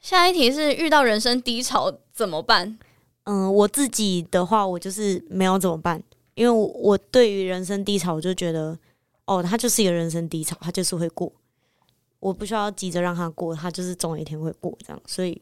[0.01, 2.79] 下一题是遇到人生低潮怎么办？
[3.23, 6.03] 嗯，我自己的话，我就是没有怎么办，
[6.35, 8.77] 因为我，我对于人生低潮，我就觉得
[9.25, 11.33] 哦，他就是一个人生低潮，他就是会过，
[12.19, 15.01] 我不需要急着让他过，他就是总有一天会过这样。
[15.07, 15.41] 所以，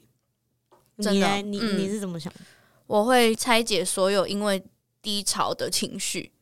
[0.97, 2.33] 你来，你你是怎么想？
[2.39, 2.47] 嗯，
[2.87, 4.63] 我会拆解所有因为。
[5.05, 6.33] 低潮的情绪，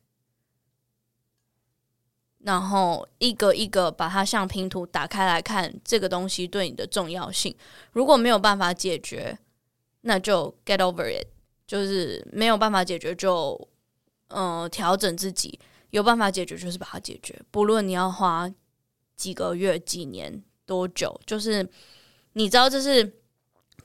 [2.39, 7.53] 然后一个一个把它像拼图打开来看，这个东西对你的重要性。
[7.91, 9.37] 如果没有办法解决，
[10.03, 11.27] 那就 get over it，
[11.67, 13.69] 就是没有办法解决就
[14.29, 15.59] 嗯调整自己，
[15.91, 17.37] 有办法解决就是把它解决。
[17.51, 18.49] 不论你要花
[19.17, 21.69] 几个月、几年、多久，就是
[22.35, 23.19] 你知道这是。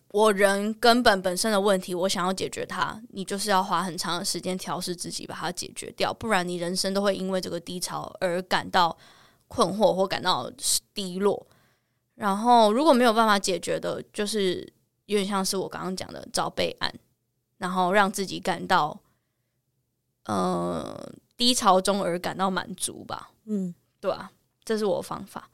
[0.09, 8.97] 我人根本本身的问题，我想要解决它，你就是要花很长的时间调试自己，把它解决掉，不然你人生都会因为这个低潮而感到
[9.47, 10.49] 困惑或感到
[10.93, 11.45] 低落。
[12.15, 14.61] 然后，如果没有办法解决的，就是
[15.05, 16.91] 有点像是我刚刚讲的找备案，
[17.57, 18.97] 然后让自己感到
[20.23, 23.31] 呃低潮中而感到满足吧。
[23.45, 24.31] 嗯，对啊，
[24.63, 25.49] 这是我的方法。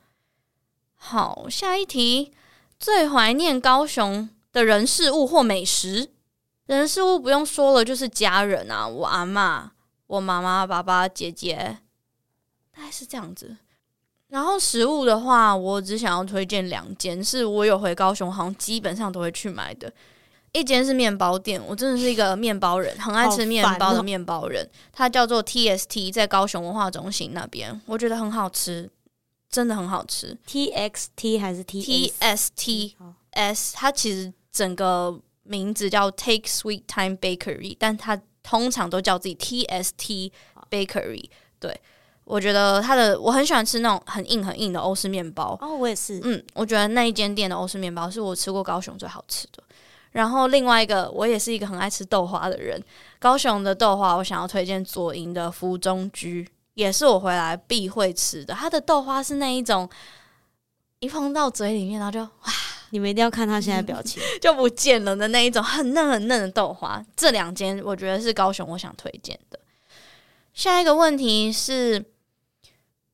[0.95, 2.31] 好，下一题，
[2.79, 6.11] 最怀念高雄的人事物或美食，
[6.67, 9.71] 人事物不用说了，就是家人啊，我阿妈、
[10.07, 11.79] 我妈妈、爸爸、姐姐，
[12.71, 13.57] 大概是这样子。
[14.29, 19.91] 然后食物的话，我只想要推荐两间，是我有回高雄，好像基本上都会去买的。
[20.51, 28.87] 一间是面包店，我真的是一个面包人，很爱吃面包的面包人，它叫做 TST，在高雄文化中心那边，我觉得很好吃，
[29.49, 30.37] 真的很好吃。
[30.47, 32.95] TXT 还是 TTS T
[33.31, 33.73] S？
[33.75, 34.31] 它其实。
[34.53, 40.31] 整个名字叫 Take Sweet Time Bakery，但它通常都叫自己 TST
[40.69, 41.29] Bakery。
[41.59, 41.81] 对，
[42.23, 45.57] 我觉得它的我很喜欢吃那种很硬很硬的欧式面包。
[45.59, 46.21] 哦，我也是。
[46.23, 49.63] 嗯，我觉得那一间店的欧式面包是我吃过高雄最好吃的。
[50.11, 52.79] 然后另外一个，我也是一个很爱吃豆花的人。
[53.17, 58.53] 高雄的豆花，我想要推荐左营的福中居，也是我回来必会吃的。
[58.53, 59.89] 它的豆花是那一种，
[60.99, 62.53] 一碰到嘴里面，然后就哇。
[62.93, 67.03] 你们一定要看他现在表情， 就不见了的那一种很嫩很嫩的豆花。
[67.17, 69.59] 这两间我觉得是高雄我想推荐的。
[70.53, 72.05] 下一个问题是，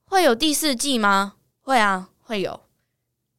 [0.03, 1.35] 会有第四季吗？
[1.61, 2.59] 会啊，会有。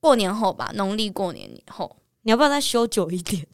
[0.00, 1.94] 过年后吧，农历过年以后。
[2.22, 3.46] 你要不要再休久一点？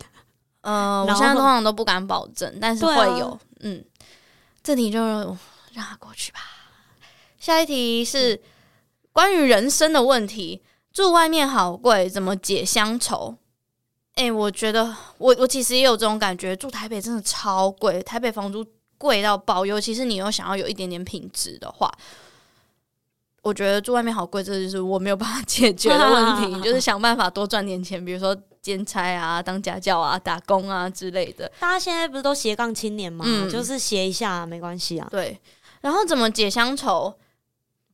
[0.61, 3.31] 嗯、呃， 我现在通常都不敢保证，但是会有。
[3.31, 3.85] 啊、嗯，
[4.63, 5.01] 这题就
[5.73, 6.39] 让它过去吧。
[7.41, 8.41] 下一题是
[9.11, 10.63] 关于人生的问题。
[10.97, 13.37] 住外面好贵，怎么解乡愁？
[14.15, 21.93] 诶、欸，我觉得我我其实也有这种感觉，住台北真的超贵，台北房租贵到爆，尤其是你又想要有一点点品质的话，
[23.43, 31.47] 我觉得住外面好贵，这就是我没有办法解决的问题， 就是想办法多赚点钱，比如说兼差啊、当家教啊、打工啊之类的。
[31.61, 33.23] 大家现在不是都斜杠青年吗？
[33.29, 35.07] 嗯、就是斜一下没关系啊。
[35.11, 35.39] 对，
[35.83, 37.15] 然后怎么解乡愁？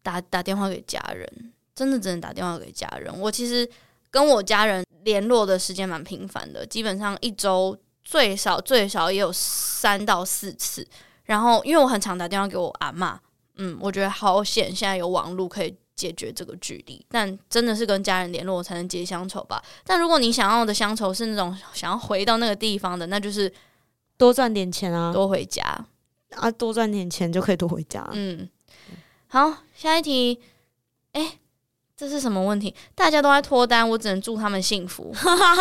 [0.04, 1.52] 打打电话给家人。
[1.74, 3.12] 真的只能打电话给家人。
[3.18, 3.68] 我其实
[4.10, 10.86] 跟我家人联络的时间蛮频繁的，基本上一周最少最少也有三到四次。
[11.24, 13.16] 然后因为我很常打电话给我阿嬷，
[13.56, 17.04] 嗯，我觉得好险，现在有网络可以解决这个距离。
[17.08, 19.62] 但真的是跟家人联络才能解乡愁吧。
[19.84, 23.50] 但如果你想要的乡愁是那种想要回到那个地方的，那就是
[24.18, 25.62] 多赚点钱啊，多回家
[26.32, 28.06] 啊，多赚点钱就可以多回家。
[28.12, 28.48] 嗯，
[29.28, 30.40] 好，下一题，
[31.12, 31.38] 哎。
[32.02, 32.74] 这是什么问题？
[32.96, 35.14] 大家都在脱单，我只能祝他们幸福。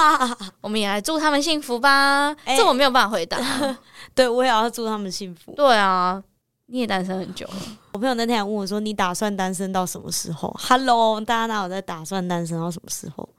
[0.59, 2.35] 我们也来祝他们幸福吧。
[2.45, 3.37] 欸、这我没有办法回答。
[4.15, 5.53] 对，我也要祝他们幸福。
[5.55, 6.19] 对啊，
[6.65, 7.55] 你也单身很久了。
[7.91, 13.29] 我朋友那天还问我说：“你打算单身到什么时候？”Hello，大家哪有在打算单身到什么时候？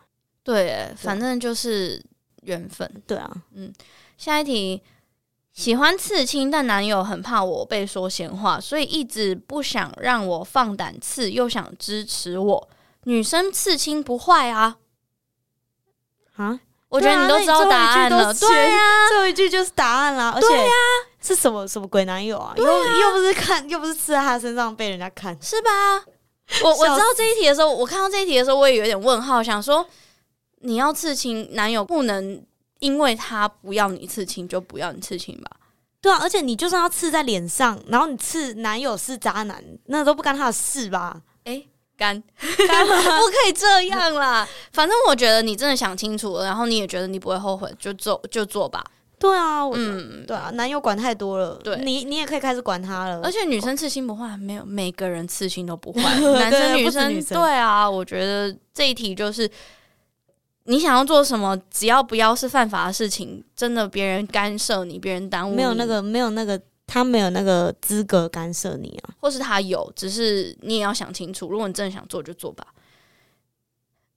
[0.44, 2.00] 对，反正就是
[2.42, 2.88] 缘分。
[3.04, 3.72] 对啊，嗯。
[4.16, 4.80] 下一题。
[5.52, 12.68] 喜欢刺青，但男友很怕我被说闲话，所以一直不想让我放胆刺，又想支持我。
[13.04, 14.76] 女生刺青不坏啊。
[16.36, 18.32] 啊，我觉得你都知道答案了。
[18.34, 20.32] 对呀、啊，最后一句就是答案啦。
[20.34, 20.72] 而且呀，
[21.20, 22.54] 是什么什么鬼男友啊？
[22.56, 25.70] 又又不是看，又不是刺在他身上被人家看，是吧？
[26.64, 29.86] 我我知道这一题的时候，我看到这一题的时候，我也有点问号，想说
[30.60, 32.44] 你要刺青，男友不能
[32.80, 35.50] 因为他不要你刺青就不要你刺青吧？
[36.00, 41.20] 对啊，而且你就算要刺在脸上，然后你刺男友是渣男，那都不干他的事吧？
[41.98, 44.46] 哎，干， 不可以这样啦！
[44.72, 48.84] 反正我觉得你真的想清楚了，然后你也觉得你不会后悔，就做就做吧。
[49.18, 53.20] 对啊，嗯，对啊，男友管太多了，对，你你也可以开始管他了。
[53.22, 56.00] 而且女生刺青不坏，没有每个人刺青都不坏，
[56.40, 59.48] 男生女生，女生对啊，我觉得这一题就是。
[60.66, 61.60] 你想要做什么？
[61.72, 66.56] 只要不要是犯法的事情，真的别人干涉你，别人耽误你，没有那个，没有那个，
[66.92, 71.48] 他没有那个资格干涉你啊，或是他有，只是你也要想清楚。
[71.48, 72.66] 如果你真的想做，就做吧。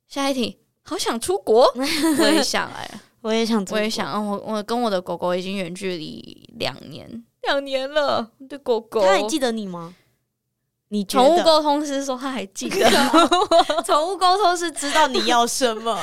[0.10, 1.72] 下一题，好想出国，
[2.20, 4.12] 我也想哎，我也想，我也想。
[4.12, 8.30] 嗯，我我跟我的狗狗已经远距离两年，两年了。
[8.50, 9.96] 对狗狗，他还记得你吗？
[10.90, 12.90] 你宠物沟通师说他还记得，
[13.88, 15.98] 宠物沟通师知道你要什么。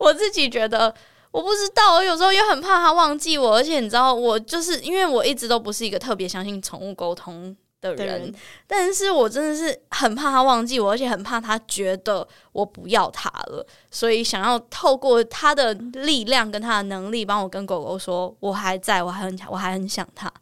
[0.00, 0.94] 我自己觉得
[1.32, 8.34] 我不知道，我有时候也很怕他忘记我，而且你知道，我就是因为我一直都不是一个特别相信宠物沟通的人，人，
[8.66, 20.32] 但是我真的是很怕他忘记我，而且很怕他觉得我不要他了，所以想要透过他的力量跟他的能力，帮我跟狗狗说我还在，我还很我还很想他，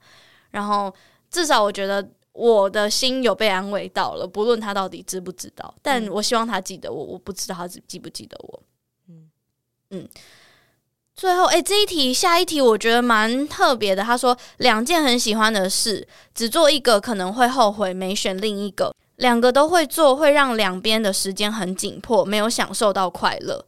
[0.51, 0.95] 然后
[1.31, 2.07] 至少我觉得。
[2.33, 7.05] 我的心有被安慰到了，不论他到底知不知道，但我希望他记得我。
[7.05, 8.63] 我不知道他记不记得我。
[9.09, 9.29] 嗯
[9.91, 10.09] 嗯。
[11.15, 14.03] 最后，哎、欸，这一题，下一题，我觉得蛮特别的。
[14.03, 18.95] 他说，两件很喜欢的事，只做一个可能会后悔，没选另一个。
[19.17, 23.67] 两个都会做，会让两边的时间很紧迫，没有享受到快乐。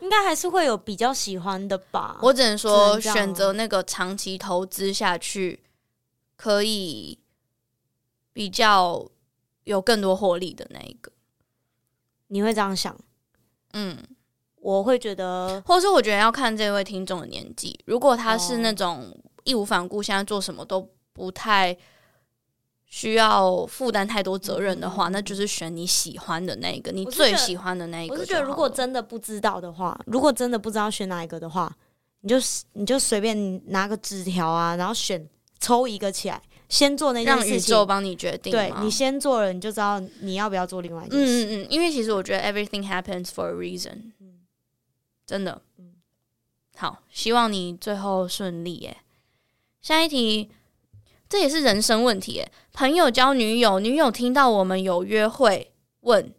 [0.00, 2.18] 应该还是会有比较喜欢的吧。
[2.22, 5.62] 我只能说，选择那个长期投资下去，
[6.36, 7.18] 可以。
[8.32, 9.10] 比较
[9.64, 11.10] 有更多获利的那一个，
[12.28, 12.96] 你会这样想？
[13.72, 13.98] 嗯，
[14.60, 17.78] 我会觉得，或是我觉得要看这位听众的年纪。
[17.86, 21.76] 如果他是那种义无反顾，现在做什么都不太
[22.86, 28.14] 需要负担太多责任的话，嗯，那就是选你喜欢的那一个，你最喜欢的那一个。
[28.14, 31.74] 我是觉得，如果真的不知道的话，如果真的不知道选哪一个的话，
[32.20, 32.36] 你就
[32.74, 35.26] 你就随便拿个纸条啊，然后选
[35.58, 36.40] 抽一个起来。
[36.68, 38.52] 先做那件事情，让宇宙帮你决定。
[38.52, 41.44] 对，你先做了，你就知道你要不要做另外一件事。
[41.44, 44.12] 嗯嗯嗯，因为其实我觉得 everything happens for a reason。
[45.30, 45.62] 嗯，真的。
[45.78, 45.92] 嗯，
[46.76, 48.96] 好，希望你最后顺利耶。
[49.80, 50.50] 下一题，
[51.28, 52.50] 这也是人生问题耶。
[52.72, 56.34] 朋友交女友，女友听到我们有约会，问：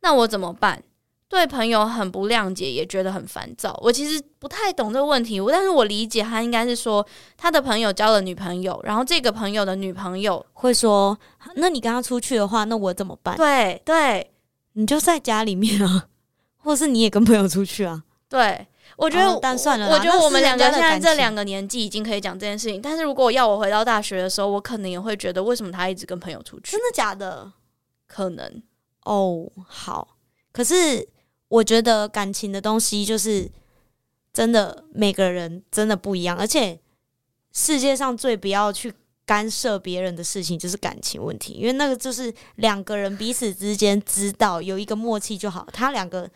[0.00, 0.82] 那我怎么办？
[1.28, 3.78] 对朋友很不谅解，也觉得很烦躁。
[3.82, 11.16] 我其实不太懂这个问题，但是我理解他应该是说他的朋友交了女朋友，然后这个朋友的女朋友会说
[11.54, 14.32] ：“那你跟他出去的话，那我怎么办？”对对，
[14.72, 16.08] 你就在家里面啊，
[16.56, 18.02] 或是你也跟朋友出去啊？
[18.30, 18.66] 对，
[18.96, 22.80] 我觉得，哦、但算了，我觉得我们两个现在这两个年纪已经可以讲这件事情。
[22.80, 26.72] 但是如果要我回到大学的时候，我可能也会觉得，为什么他一直跟朋友出去？
[26.72, 27.52] 真的假的？
[28.06, 28.62] 可能
[29.04, 30.16] 哦，好，
[30.50, 31.06] 可是。
[31.50, 33.50] 我觉得感情的东西就是
[34.32, 36.78] 真的，每个人真的不一样，而且
[37.52, 38.94] 世界上最不要去
[39.26, 45.66] 干涉别人的事情就是感情问题，因为那个就是两个人彼此之间知道有一个默契就好。
[45.72, 46.30] 他两个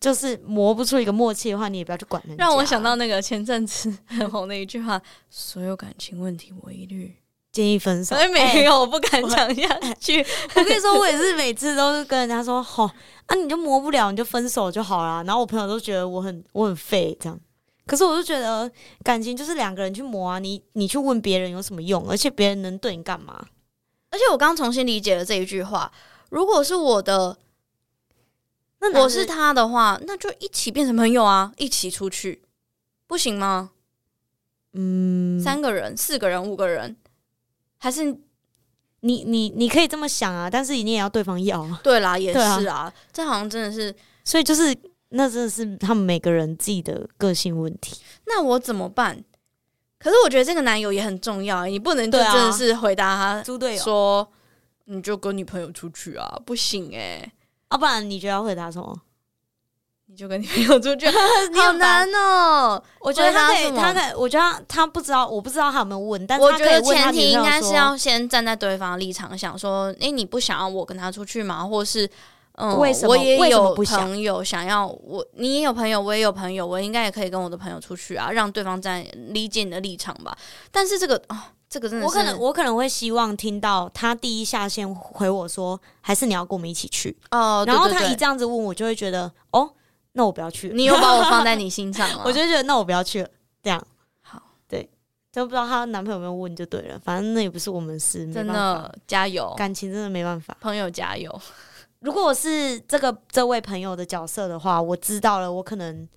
[0.00, 2.44] 就是磨不出一个默契的话，你也不要去管人家。
[2.44, 7.16] 让我想到那个前阵子很红的一句话：“所有感情问题，我一律。”
[7.50, 10.24] 建议分手，没有，欸、我不敢讲下去。
[10.54, 12.84] 我跟你说，我也是每次都是跟人家说，吼
[13.26, 15.24] 啊，你就磨不了，你就分手就好啦。
[15.26, 17.40] 然后我朋友都觉得我很我很废，这样。
[17.86, 18.70] 可是我就觉得
[19.02, 22.06] 感情就是两个人去磨啊，你你去问别人有什么用？
[22.08, 23.42] 而且别人能对你干嘛？
[24.10, 25.90] 而且我刚重新理解了这一句话。
[26.28, 27.36] 如果是我的，
[28.80, 32.42] 那我是他的话，那就一起变成朋友啊，一起出去，
[33.06, 33.70] 不行吗？
[34.74, 36.96] 嗯，三个人、四个人、五个人。
[37.78, 38.04] 还是
[39.00, 41.64] 你你你可以这么想啊，但是你也要对方要。
[41.82, 44.76] 对啦，也是啊，啊这好像真的是，所以就是
[45.10, 47.96] 那真的是他们每个人自己的个性问题。
[48.26, 49.24] 那我怎么办？
[49.98, 54.32] 可是我觉得这个男友也很重要，你不能就真的是回答他猪队友说，
[54.84, 57.32] 你就跟女朋友出去啊，不行哎、欸，
[57.70, 59.00] 要、啊、不然你觉得要回答什么？
[60.10, 61.06] 你就跟你朋友出去，
[61.54, 62.82] 好难哦！
[63.00, 71.62] 我觉得他可以，他可以，我觉得他，不知道，我不知道他有没有问，但是我觉得前提应该是要先站在对方的立场想说，哎、欸，你不想要我跟他出去吗？
[71.62, 72.08] 或是
[72.52, 73.10] 嗯，为什么？
[73.10, 80.34] 我也有朋友想要我，你也有朋友，我也有朋友，我应该也可以跟我的朋友出去啊，让对方在理解你的立场吧。
[80.72, 81.36] 但是这个啊、哦，
[81.68, 87.64] 这个真的是，我可能我可能会希望听到他第一下先回我说，还是你要跟我们一起去哦。
[87.66, 89.70] 然后他一这样子问我，就会觉得哦，
[90.12, 90.74] 那我不要去了。
[90.74, 92.22] 你又把我放在 你心上吗？
[92.24, 93.28] 我就觉得那我不要去了。
[93.62, 93.86] 这样
[94.22, 94.88] 好，对，
[95.32, 96.98] 都不知道她男朋友有没有问就对了。
[96.98, 100.56] 反正那也不是我们事，真的加油，感情真的没办法。
[100.60, 101.40] 朋友加油。
[102.00, 106.08] 如果我是这个这位朋友的角色的话，我知道了，我可能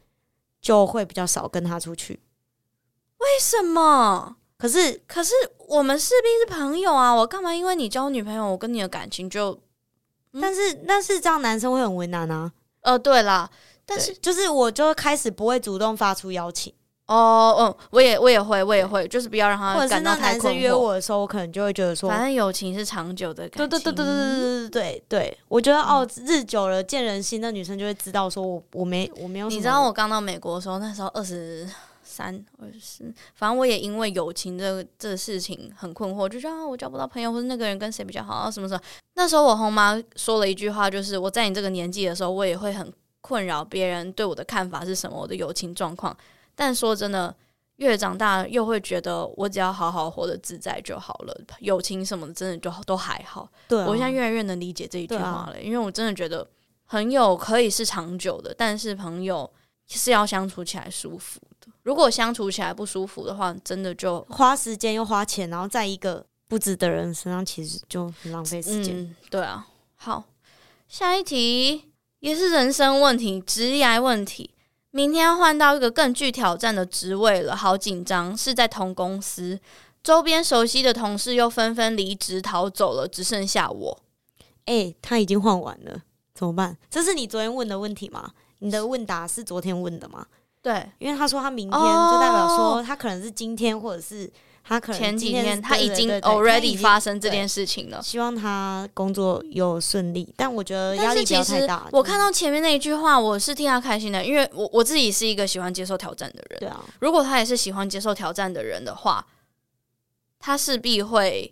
[0.62, 2.22] 就会比较少跟他出去。
[3.18, 4.38] 为什么？
[4.62, 5.34] 可是可是
[5.68, 7.12] 我们势必是朋友啊！
[7.12, 9.58] 我干嘛因为你交女朋友，我跟你的感情就……
[10.34, 12.52] 嗯、但是但是这样男生会很为难啊。
[12.82, 13.50] 呃，对啦，
[13.88, 16.72] 但是就是我就开始不会主动发出邀请。
[17.08, 20.40] 哦，嗯，我也我也会，我也会，就是不要让他感到太困惑。
[20.40, 23.68] 或者是那男生约我的时候，我可能就会觉得说，反正友情是长久的感情。
[23.68, 29.50] 对对对对对对对对对，我觉得、嗯、哦，日久了见人心，那女生就会知道说我我没我没有。
[29.50, 31.68] 你知道我刚到美国的时候，那时候二十
[32.12, 38.82] 三二四，反正我也因为友情这个这事情很困惑，就觉得啊，我交不到朋友，或者那个人跟谁比较好啊，什么什么。
[39.14, 42.92] 那时候我后妈说了一句话，就是我在你这个年纪的时候，我也会很
[43.22, 46.16] 困扰别人对我的看法是什么，我的友情状况。
[46.56, 47.34] 但说真的。
[47.78, 53.50] 越长大，又会觉得我只要好好活得自在就好了，友情什么的，真的就都还好。
[53.68, 56.48] 对啊，我现在越来越能理解这一句话了，啊，因为我真的觉得
[56.86, 59.52] 朋友可以是长久的，但是朋友
[59.88, 61.51] 是要相处起来舒服的。
[61.84, 68.98] 如果相处起来不舒服的话，真的就花时间又花钱，然后在一个不值得人身上，其实就很浪费时间。
[68.98, 69.68] 嗯，对啊。
[69.96, 70.24] 好，
[70.88, 74.52] 下一题也是人生问题，职业问题。
[74.92, 78.36] 明天要换到一个更具挑战的职位了，好紧张！
[78.36, 79.58] 是在同公司，
[80.04, 84.00] 周边熟悉的同事又纷纷离职逃走了，只剩下我。
[84.66, 86.02] 哎、欸，他已经换完了，
[86.36, 86.78] 怎么办？
[86.90, 88.32] 这是你昨天问的问题吗？
[88.60, 90.26] 你的问答是昨天问的吗？
[90.62, 94.32] 对，因为他说他明天，就代表说他可能是今天，或者是。
[94.64, 98.00] 他可能前几天他已经 already 发生这件事情了。
[98.02, 101.90] 希望他工作又顺利，但我觉得压力不要太大。
[101.92, 106.60] 我看到前面那一句话，我是替他开心的，因为我我自己是一个喜欢接受挑战的人。
[106.60, 109.26] 对啊，如果他也是喜欢接受挑战的人的话，
[110.40, 111.52] 他势必会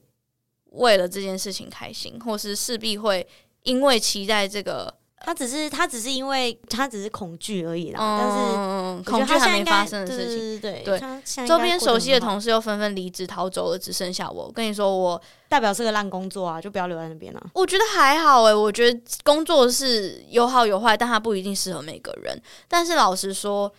[0.74, 3.28] 为了这件事情开心，或是势必会
[3.64, 4.99] 因为期待这个。
[5.22, 14.46] 他只是他只是因为他只是恐惧而已啦，嗯、但是恐惧还没发生的事情，对对对，周边熟悉的同事又纷纷离职逃走了，只剩下我。
[14.46, 17.50] 我跟你说，我代表是个烂工作啊，就不要留在那边了。
[17.54, 22.42] 我觉得还好诶、欸，我觉得工作是有好有坏，但它不一定适合每个人。
[22.68, 23.72] 但是老实说，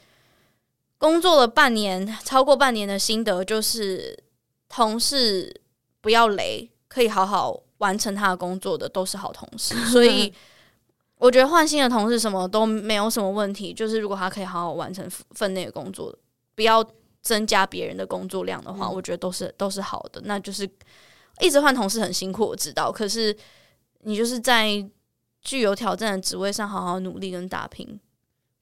[0.98, 4.16] 工作了半年，超过半年的心得就是，
[4.68, 5.52] 同事
[6.02, 10.32] 不要雷，可以好好完成他的工作的都是好同事，所以。
[11.20, 16.12] 我觉得换新的同事什么都没有什么问题，就是如果他可以好好完成分内的工作，
[16.54, 16.82] 不要
[17.20, 20.22] 增加别人的工作量的话，嗯、我觉得都是都是好的。
[20.24, 20.66] 那就是
[21.40, 22.90] 一直换同事很辛苦，我知道。
[22.90, 23.36] 可是
[24.04, 24.66] 你就是在
[25.42, 28.00] 具有挑战的职位上好好努力跟打拼。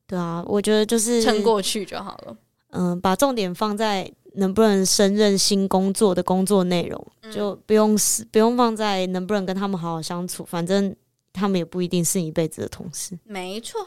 [0.09, 2.37] 对啊，我觉得就是撑过去就好了。
[2.71, 7.97] 嗯，把重点放在能不能胜任新工作的工作内容，嗯、就不用
[8.33, 10.97] 不用放在能不能跟他们好好相处，反正。
[11.39, 13.19] 他们也不一定是一辈子的同事。
[13.25, 13.87] 没错。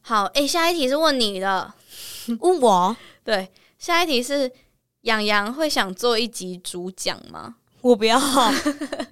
[0.00, 1.72] 好，诶、欸，下一题是问你的，
[2.40, 2.96] 问我。
[3.24, 4.50] 对，下一题是
[5.02, 7.56] 洋洋会想做一集主讲吗？
[7.82, 8.18] 我不要，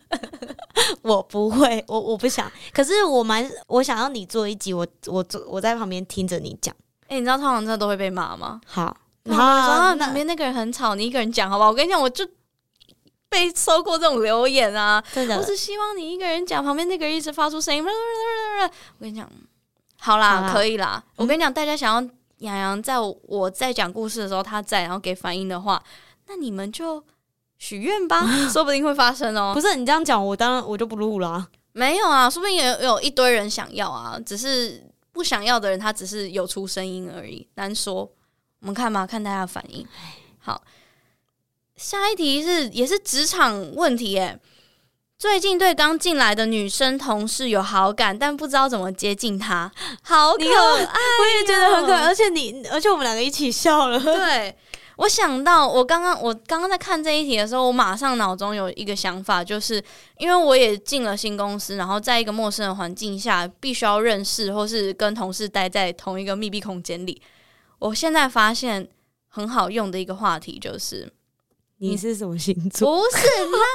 [1.03, 2.51] 我不会，我我不想。
[2.73, 6.75] 可是我蛮，我想要你做一集，我我坐我在旁边听着你讲。
[7.09, 8.61] 诶、欸，你知道通常真的都会被骂吗？
[8.67, 9.45] 好，然后
[9.91, 11.71] 说旁边那个人很吵，你一个人讲好不好？
[11.71, 12.27] 我跟你讲，我就。
[13.29, 15.03] 被收过这种留言啊！
[15.15, 17.85] 我只希望你一个人讲，旁边那个人一直发出声音。
[17.85, 17.91] 我
[19.01, 19.29] 跟你讲，
[19.99, 21.03] 好啦，好啦，可以啦。
[21.05, 25.83] 嗯、我跟你讲，大家想要洋洋在我在讲故事的时候他在，然后给反应的话，
[26.29, 27.03] 那你们就
[27.59, 29.53] 许愿吧， 说不定会发生哦。
[29.53, 31.49] 不是你这样讲，我当然我就不录了啊。
[31.73, 38.11] 没有啊，说不定也有一堆人想要啊，只是不想要的人他只是有出声音而已，难说。
[38.61, 39.87] 我们看吧，看大家的反应。
[40.39, 40.63] 好。
[41.77, 44.39] 下一题是也是职场问题诶，
[45.19, 49.71] 最近对刚进来的女生同事有好感，但不知道怎么接近她，
[50.03, 54.01] 好可爱，我也觉得很可爱，而且你，而且我们两个一起笑了。
[54.01, 54.57] 对，
[54.97, 59.83] 我想到我刚刚我刚刚在看这一题的时候，我马上脑中有一个想法，就是
[60.17, 67.21] 因为我也进了新公司，然后在一个陌生的环境下，必须要认识或是跟同事待在同一个密闭空间里。
[67.79, 68.89] 我现在发现
[69.29, 71.13] 很好用的一个话题就是。
[71.79, 73.03] 你是什么星座？
[73.03, 73.27] 不是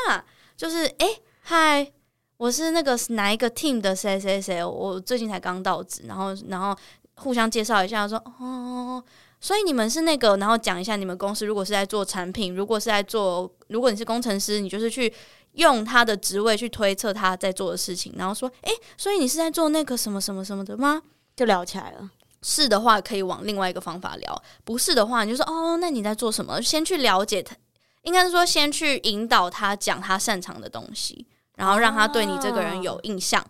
[0.09, 0.25] 啦，
[0.57, 1.07] 就是哎，
[1.41, 1.93] 嗨、欸，
[2.37, 6.75] 我是那个哪一个 team 的谁谁谁，我最近才刚到职，然后然后
[7.15, 9.03] 互相介绍一下，说哦，
[9.39, 15.13] 所以你们是那个，然后讲一下你们公司如果是在做产品，如果是在做，如果你是工程师，你就是去
[15.53, 21.01] 用他的职位去推测他在做的事情，然后说，诶，所以你是在做那个什么什么什么的吗？
[21.35, 22.09] 就聊起来了。
[22.41, 24.33] 是的话，可以往另外一个方法聊；
[24.63, 26.59] 不是的话，你就说哦，那你在做什么？
[26.59, 27.55] 先去了解他，
[28.03, 31.25] 应该是说先去引导他讲他擅长的东西，
[31.55, 33.41] 然后让他对你这个人有印象。
[33.41, 33.47] 啊、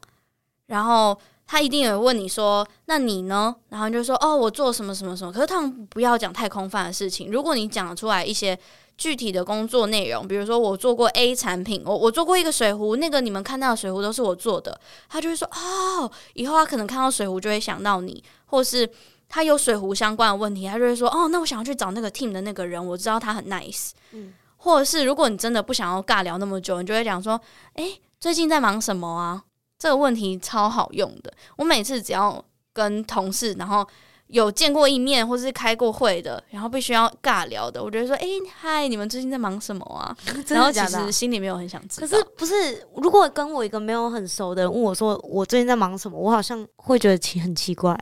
[0.67, 7.31] 然后他一定有问你说：“那你呢？”然后就说：“哦，我做什么什么什么。”可是他们不要讲太空泛的事情。
[7.31, 8.57] 如果你讲出来一些
[8.97, 14.79] 具体的工作内容，比如说我做过 A 产品，我我做过一个水壶，那个你们看到的水壶都是我做的，
[15.09, 18.89] 他就会说：“哦，以后他可能看到水壶就会想到你。”或是
[19.27, 24.33] 他有水壶相关的问题，他就会说：“哦，那我想要去找那个 team 的那个人，我知道他很 nice。”嗯，
[24.63, 27.39] 或者是如果你真的不想要尬聊那么久，你就会讲说
[27.73, 29.43] ：“诶，最近在忙什么啊？”
[29.79, 31.33] 这个问题超好用的。
[31.55, 33.87] 我每次只要跟同事，然后
[34.27, 38.27] 有见过一面或是开过会的，然后必须要尬聊的，我觉得说：“诶，
[38.59, 40.15] 嗨，你们最近在忙什么 啊？”
[40.49, 42.07] 然后其实心里没有很想知道。
[42.07, 47.99] 可是不是，如果跟我一个没有很熟的人问我说我最近在忙什么，我好像会觉得奇很奇怪。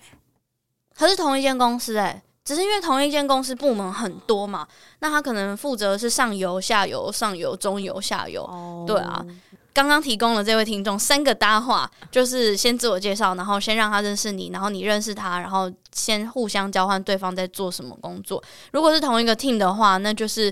[0.93, 4.67] 可是同一间公司诶、欸，只是因为同一间公司部门很多嘛，
[4.99, 8.43] 那他可能负责是上游、下游、上游、中游、下游。
[8.43, 9.23] 哦，对啊，
[9.71, 18.43] 刚刚提供了这位听众三个搭话，就是先自我介绍，然后先让他认识你，然后你认识他，然后先互相交换对方在做什么工作。
[18.71, 20.51] 如果是同一个 team 的话，那就是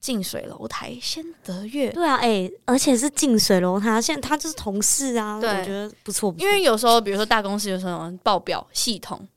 [0.00, 1.90] 近水楼台先得月。
[1.90, 6.34] 对啊，诶、欸，而且是近水楼台，现在他就是同事啊，对，我觉得不错。
[6.38, 9.28] 因为有时候，比如说大公司有时候报表系统。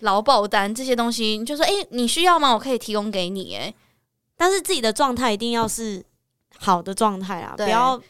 [0.00, 2.52] 劳保单这些东西，你就说，诶、欸，你需要吗？
[2.52, 3.74] 我可以提供给你，诶，
[4.36, 6.04] 但是自己的状态一定要是
[6.58, 8.00] 好的状态啊，不要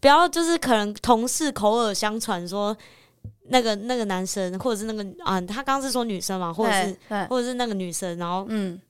[0.00, 2.76] 不要就是可能同事口耳相传说
[3.48, 6.96] 那个那个男生或者是那个啊，他刚刚是说女生嘛，或者是
[7.28, 8.80] 或者是那个女生，然后嗯，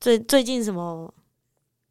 [0.00, 1.12] 最最近什么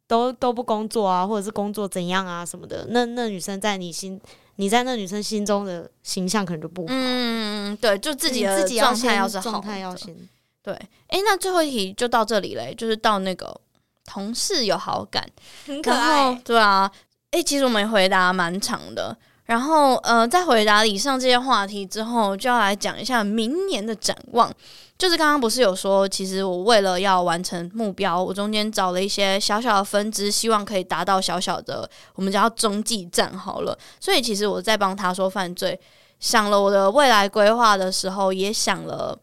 [0.06, 4.20] 都都不工作啊，或者是工作怎样啊什么的，那那女生在你心。
[4.62, 6.86] 你在那女生心中的形象可能就不好。
[6.90, 10.16] 嗯，对，就自己的状态要是好，状态要先
[10.62, 10.72] 对。
[10.72, 13.60] 哎、欸，那最后一题就到这里嘞，就是到那个
[14.04, 15.28] 同事有好感，
[15.66, 16.32] 很可爱。
[16.44, 16.88] 对啊，
[17.32, 19.18] 哎、欸，其实我们回答蛮长的。
[19.44, 24.52] 然后，呃，在回答以上这些话题之后，就要来讲一下明年的展望。
[24.96, 33.76] 就是刚刚不是有说，其实我为了要完成目标，我中间找了一些小小的分支，希望可以达到小小的我们叫中继站好了。
[33.98, 35.78] 所以其实我在帮他说犯罪，
[36.20, 39.18] 想了我的未来规划的时候，也想了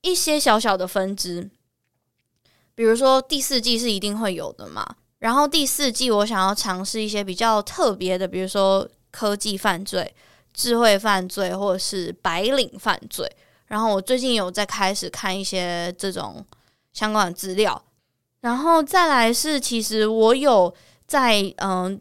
[0.00, 1.48] 一些小小的分支。
[2.74, 10.12] 比如说第四季是一定会有的嘛，然后第四季我想要尝试一些比较特别的，比如说科技犯罪、
[10.52, 13.30] 智慧犯罪，或者是白领犯罪。
[13.68, 16.44] 然后我最近有在开始看一些这种
[16.92, 17.80] 相关的资料，
[18.40, 20.74] 然后再来是，其实我有
[21.06, 22.00] 在嗯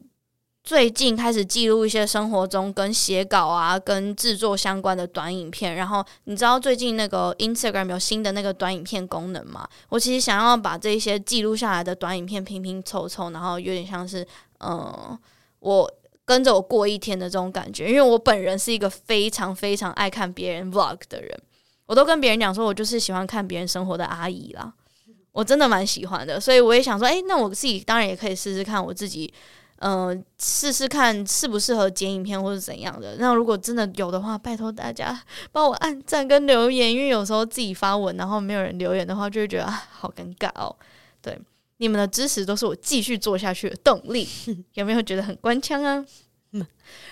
[0.63, 5.75] 最近开始记录一些生活中跟写稿啊、跟制作相关的短影片。
[5.75, 9.67] 然后你知道最近那个 Instagram 有新的那个短影片功能吗？
[9.89, 14.25] 我其实想要把这些记录下来的短影片拼拼凑凑，然后有点像是
[14.59, 15.17] 嗯
[15.59, 15.91] 我
[16.25, 21.37] 跟着我过一天的这种感觉，因为我本人是一个非常非常爱看别人 Vlog 的人。
[21.85, 24.73] 我都跟别人讲说，我就是喜欢看别人生活的阿姨啦，
[25.33, 29.31] 我真的蛮喜欢的，所以我也想说，诶，那我自己当然也可以试试看，我自己，
[29.79, 33.17] 嗯、试试看适不适合剪影片或是怎样的。
[33.19, 35.21] 那如果真的有的话，拜托大家
[35.51, 40.73] 帮我按赞跟留言，因为有时候自己发文然后没有人留言的话，就会觉得，好尴尬哦。
[41.21, 41.37] 对，
[41.83, 44.25] 你们的支持都是我继续做下去的动力，
[44.75, 46.05] 有没有觉得很官腔啊？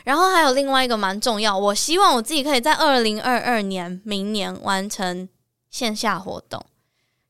[0.06, 5.28] 然后还有另外一个蛮重要，我希望我自己可以在二零二二年明年完成
[5.70, 6.66] 线下活动，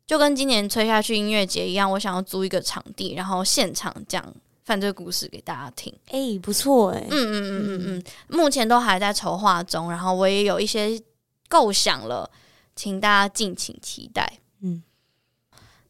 [0.05, 4.23] 就跟今年吹下去音乐节一样，我想要租一个场地，然后现场讲
[4.63, 5.91] 犯罪故事给大家听。
[6.09, 11.01] 哎，不错哎，嗯嗯嗯嗯嗯，目前都还在筹划中，然后我也有一些
[11.49, 12.29] 构想了，
[12.75, 14.39] 请大家敬请期待。
[14.61, 14.83] 嗯，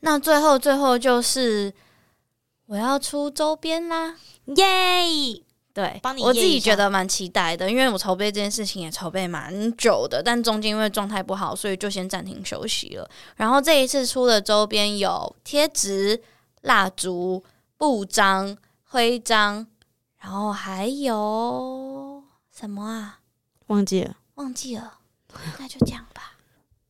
[0.02, 1.74] 那最后最后就是
[2.68, 5.44] 我要出周边啦，耶！
[5.74, 13.10] 对，我自己觉得蛮期待的，因为我筹备这件事情也筹备蛮久的，但中间因为状态不好，所以就先暂停休息了。
[13.38, 16.22] 然后这一次出的周边有贴纸、
[16.64, 17.42] 蜡烛、
[17.78, 19.66] 布章、徽章，
[20.18, 22.22] 然后还有
[22.54, 23.20] 什么啊？
[23.68, 25.00] 忘记了，忘记了，
[25.58, 26.31] 那就这样吧。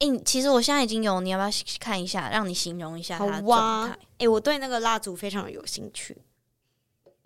[0.02, 1.50] 诶、欸，其实我现在已经有，你要不要
[1.80, 2.30] 看一下？
[2.30, 3.94] 让你形容一下它的状态？
[3.94, 6.18] 哎、欸，我对那个蜡烛非常有兴趣。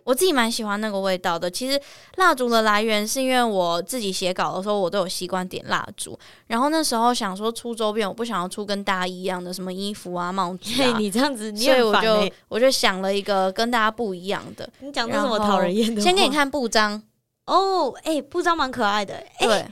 [0.04, 1.50] 我自己蛮喜欢那个味道的。
[1.50, 1.80] 其实
[2.14, 6.16] 蜡烛的来源是因为我自己写稿的时候，我都有习惯点蜡烛。
[6.46, 10.96] 然后那时候想说出周边，我不想要出跟大家一样的什么衣服啊、帽子啊。
[10.96, 14.70] 你这样子，所以我就我就想了一个跟大家不一样的。
[14.78, 16.00] 你讲的什么讨人厌的？
[16.00, 17.02] 先给你看布章
[17.46, 19.14] 哦，哎、欸，布章蛮可爱的。
[19.14, 19.66] 欸、对，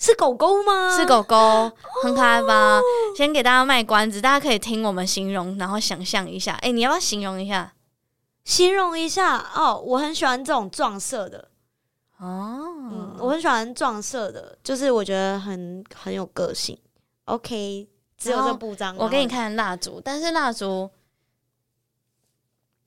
[0.00, 0.96] 是狗狗吗？
[0.96, 1.70] 是狗狗，
[2.02, 2.78] 很可爱吧？
[2.78, 2.82] 哦、
[3.14, 6.54] 先给大家卖关子，大家可以听我们形容，然后想象一下。
[6.54, 7.74] 哎、欸，你要不要形容一下？
[8.42, 11.48] 形容一下哦，我很喜欢这种撞色的
[12.18, 12.58] 哦，
[12.90, 16.76] 嗯，我很喜欢撞色的，就是我觉得很很有个性。
[17.26, 17.86] OK，
[18.16, 20.90] 只有这布章，我给你看蜡烛，但是蜡烛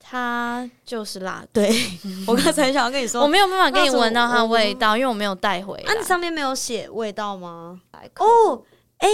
[0.06, 1.48] 它就是蜡烛。
[1.54, 1.70] 对，
[2.28, 5.90] 我刚才想要跟你说，我没有办法给你闻到它的味道，因为我没有带回来。
[5.90, 7.80] 啊，你上面没有写味道吗？
[8.16, 8.62] 哦，
[8.98, 9.08] 哎，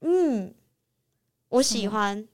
[0.00, 0.54] 嗯，
[1.50, 2.26] 我喜欢。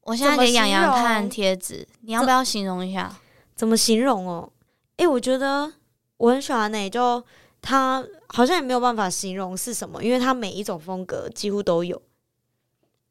[0.00, 3.16] 我现在给洋洋看贴纸，你要不要形容一下？
[3.54, 4.52] 怎么形容哦？
[4.96, 5.72] 哎、欸，我觉得
[6.16, 7.24] 我很喜欢呢、欸，就
[7.60, 12.02] 它好像也没有办法形容是什么，因为它每一种风格几乎都有，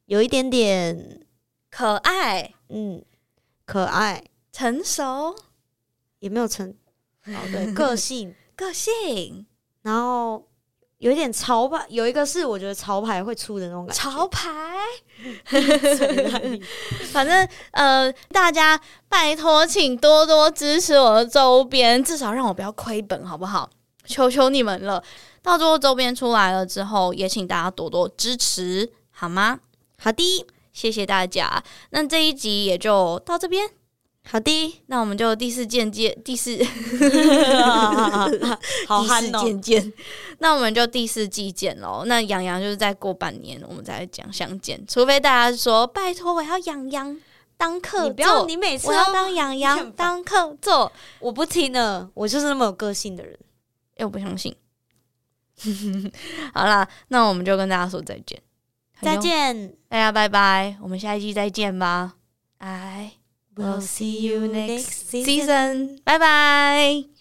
[0.08, 1.22] 有一点点
[1.72, 3.03] 可爱，嗯，
[3.65, 5.36] 可爱，成熟，
[6.19, 6.69] 也没有成，
[7.26, 9.47] 哦，对， 个性，个性，
[9.82, 10.45] 然后。
[11.01, 13.99] 有一点潮牌，有一个是我觉得潮牌会出的那种感觉。
[14.03, 14.78] 潮牌，
[17.11, 23.67] 反正呃，大家拜托，请多多支持我的周边，至少让我不要亏本，好不好？
[24.05, 25.03] 求求你们了！
[25.41, 29.59] 到时候周边出来了之后，也请大家多多支持，好吗？
[29.97, 31.63] 好的，谢谢大家。
[31.91, 33.69] 那这一集也就到这边。
[34.24, 36.63] 好的，那我们就第四件见第四，
[38.88, 39.93] 好第四见见。
[40.38, 42.03] 那我们就第四季见喽。
[42.05, 44.80] 那洋洋就是再过半年，我们再讲相见。
[44.88, 47.19] 除非大家说拜托，我要洋洋
[47.57, 53.36] 当客座，你不要，你每次我要当洋洋当客座，我不听了，我就是那么有个性的人。
[53.97, 54.55] 我不相信。
[56.53, 58.39] 好啦，那我们就跟大家说再见，
[59.02, 62.14] 再见，大家拜拜，我们下一季再见吧
[62.60, 63.14] ，I。
[63.56, 65.99] will see you next season.
[66.06, 67.20] Bye bye.